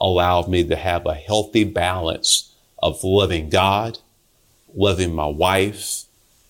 allowed 0.00 0.48
me 0.48 0.64
to 0.64 0.76
have 0.76 1.04
a 1.04 1.14
healthy 1.14 1.64
balance 1.64 2.50
of 2.82 3.04
loving 3.04 3.50
God, 3.50 3.98
loving 4.74 5.14
my 5.14 5.26
wife, 5.26 6.04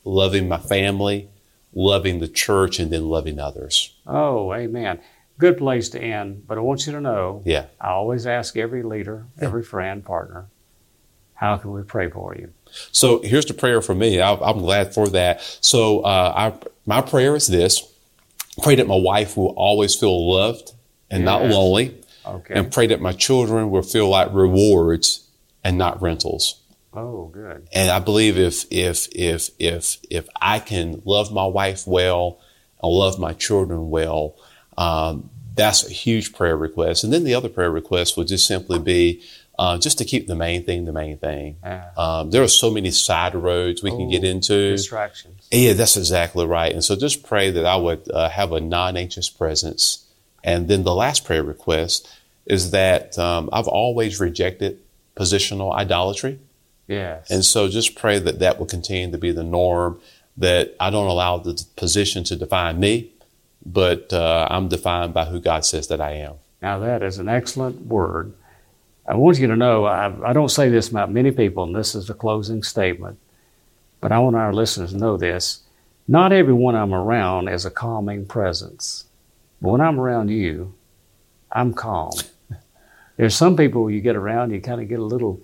loving 0.05 0.49
my 0.49 0.59
family, 0.59 1.29
loving 1.75 2.19
the 2.21 2.29
church, 2.29 2.79
and 2.79 2.91
then 2.93 3.09
loving 3.09 3.39
others. 3.39 3.95
Oh, 4.07 4.53
amen. 4.53 5.01
Good 5.39 5.57
place 5.59 5.89
to 5.91 6.01
end. 6.01 6.47
But 6.47 6.59
I 6.59 6.61
want 6.61 6.87
you 6.87 6.93
to 6.93 7.01
know 7.01 7.43
Yeah. 7.45 7.67
I 7.81 7.89
always 7.91 8.27
ask 8.27 8.57
every 8.57 8.83
leader, 8.83 9.27
every 9.41 9.63
friend, 9.63 10.05
partner, 10.05 10.47
how 11.35 11.57
can 11.57 11.73
we 11.73 11.83
pray 11.83 12.09
for 12.11 12.37
you? 12.37 12.53
So 12.93 13.21
here's 13.23 13.47
the 13.47 13.55
prayer 13.55 13.81
for 13.83 13.95
me. 13.95 14.21
I, 14.21 14.35
I'm 14.35 14.59
glad 14.59 14.95
for 14.95 15.09
that. 15.09 15.41
So 15.61 16.01
uh, 16.01 16.33
I, 16.37 16.67
my 16.87 17.01
prayer 17.01 17.35
is 17.35 17.47
this: 17.49 17.83
pray 18.63 18.77
that 18.77 18.87
my 18.87 18.97
wife 18.97 19.37
will 19.37 19.55
always 19.57 19.95
feel 19.95 20.31
loved 20.33 20.73
and 21.11 21.25
not 21.25 21.43
lonely, 21.45 22.01
Okay. 22.25 22.55
and 22.55 22.71
pray 22.73 22.87
that 22.87 23.01
my 23.01 23.13
children 23.13 23.71
will 23.71 23.83
feel 23.83 24.09
like 24.09 24.29
rewards 24.33 25.27
and 25.65 25.77
not 25.77 26.01
rentals. 26.01 26.62
Oh, 26.95 27.31
good. 27.33 27.69
And 27.73 27.91
I 27.91 27.99
believe 27.99 28.39
if 28.39 28.65
if 28.71 29.09
if 29.13 29.51
if 29.59 29.99
if 30.11 30.29
I 30.41 30.59
can 30.59 31.03
love 31.05 31.33
my 31.33 31.47
wife 31.47 31.87
well 31.87 32.41
and 32.83 32.93
love 32.93 33.19
my 33.19 33.33
children 33.33 33.91
well, 33.91 34.37
um, 34.77 35.31
that's 35.55 35.87
a 35.87 35.93
huge 35.93 36.33
prayer 36.33 36.57
request. 36.57 37.05
And 37.05 37.13
then 37.13 37.25
the 37.25 37.35
other 37.35 37.49
prayer 37.49 37.71
request 37.71 38.17
would 38.17 38.29
just 38.29 38.47
simply 38.47 38.79
be, 38.79 39.23
uh, 39.59 39.79
just 39.79 39.99
to 39.99 40.05
keep 40.05 40.27
the 40.27 40.35
main 40.35 40.65
thing 40.65 40.85
the 40.85 40.93
main 40.93 41.19
thing. 41.19 41.57
Yeah. 41.63 41.91
Um, 41.97 42.31
there 42.31 42.43
are 42.43 42.49
so 42.49 42.71
many 42.71 42.91
side 42.91 43.35
roads 43.35 43.83
we 43.83 43.91
can 43.91 44.11
get 44.11 44.25
into. 44.25 44.73
Distractions. 44.73 45.47
Yeah, 45.51 45.75
that's 45.75 45.97
exactly 45.97 46.47
right. 46.47 46.73
And 46.73 46.83
so 46.83 46.97
just 46.97 47.23
pray 47.23 47.51
that 47.51 47.67
I 47.67 47.77
would 47.77 48.11
uh, 48.11 48.29
have 48.31 48.53
a 48.53 48.61
non 48.61 48.97
anxious 48.97 49.29
presence. 49.29 50.07
And 50.43 50.69
then 50.69 50.83
the 50.83 50.95
last 50.95 51.25
prayer 51.25 51.45
request 51.45 52.09
is 52.47 52.73
that 52.73 53.19
um, 53.19 53.49
I've 53.53 53.69
always 53.69 54.19
rejected 54.19 54.81
positional 55.17 55.75
idolatry. 55.75 56.41
Yes. 56.87 57.31
And 57.31 57.45
so 57.45 57.69
just 57.69 57.95
pray 57.97 58.19
that 58.19 58.39
that 58.41 58.59
will 58.59 58.67
continue 58.67 59.11
to 59.11 59.19
be 59.19 59.33
the 59.33 59.45
norm, 59.45 60.01
that 60.37 60.75
I 60.81 60.91
don't 60.91 61.07
allow 61.07 61.39
the 61.39 61.65
position 61.77 62.25
to 62.25 62.37
define 62.37 62.81
me, 62.81 63.13
but 63.65 64.13
uh, 64.13 64.47
I'm 64.51 64.69
defined 64.69 65.15
by 65.15 65.27
who 65.27 65.41
God 65.41 65.65
says 65.65 65.89
that 65.89 66.01
I 66.01 66.13
am. 66.13 66.35
Now, 66.61 66.79
that 66.79 67.03
is 67.03 67.19
an 67.19 67.29
excellent 67.29 67.87
word. 67.87 68.33
I 69.07 69.17
want 69.17 69.39
you 69.39 69.49
to 69.49 69.57
know, 69.57 69.85
I, 69.85 70.31
I 70.31 70.33
don't 70.33 70.49
say 70.49 70.69
this 70.69 70.89
about 70.89 71.11
many 71.11 71.33
people, 71.33 71.65
and 71.65 71.75
this 71.75 71.95
is 71.95 72.07
the 72.07 72.15
closing 72.15 72.63
statement, 72.63 73.19
but 74.01 74.13
I 74.13 74.19
want 74.21 74.37
our 74.37 74.53
listeners 74.53 74.93
to 74.93 74.99
know 74.99 75.17
this. 75.17 75.61
Not 76.07 76.33
everyone 76.33 76.75
I'm 76.75 76.95
around 76.95 77.49
is 77.49 77.65
a 77.65 77.71
calming 77.71 78.27
presence. 78.27 79.05
But 79.61 79.71
when 79.71 79.81
I'm 79.81 80.01
around 80.01 80.31
you, 80.31 80.75
I'm 81.51 81.75
calm. 81.75 82.13
There's 83.17 83.37
some 83.37 83.57
people 83.57 83.91
you 83.91 84.01
get 84.01 84.17
around, 84.17 84.51
you 84.51 84.61
kind 84.61 84.81
of 84.81 84.89
get 84.89 84.99
a 84.99 85.05
little 85.05 85.41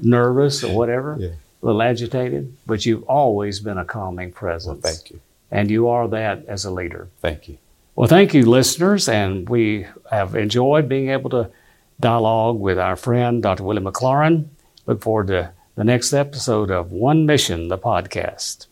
nervous 0.00 0.62
or 0.64 0.74
whatever, 0.76 1.16
Yeah. 1.18 1.28
a 1.62 1.66
little 1.66 1.82
agitated, 1.82 2.54
but 2.66 2.84
you've 2.86 3.04
always 3.04 3.60
been 3.60 3.78
a 3.78 3.84
calming 3.84 4.32
presence. 4.32 4.82
Well, 4.82 4.92
thank 4.92 5.10
you. 5.10 5.20
And 5.50 5.70
you 5.70 5.88
are 5.88 6.06
that 6.08 6.44
as 6.46 6.64
a 6.64 6.70
leader. 6.70 7.08
Thank 7.20 7.48
you. 7.48 7.58
Well, 7.96 8.08
thank 8.08 8.34
you, 8.34 8.44
listeners, 8.48 9.08
and 9.08 9.48
we 9.48 9.86
have 10.10 10.34
enjoyed 10.34 10.88
being 10.88 11.08
able 11.08 11.30
to 11.30 11.50
dialogue 12.00 12.60
with 12.60 12.78
our 12.78 12.96
friend, 12.96 13.42
Dr. 13.42 13.64
Willie 13.64 13.82
McLaurin. 13.82 14.44
Look 14.86 15.02
forward 15.02 15.28
to 15.28 15.50
the 15.74 15.84
next 15.84 16.12
episode 16.12 16.70
of 16.70 16.92
One 16.92 17.26
Mission, 17.26 17.68
the 17.68 17.78
podcast. 17.78 18.66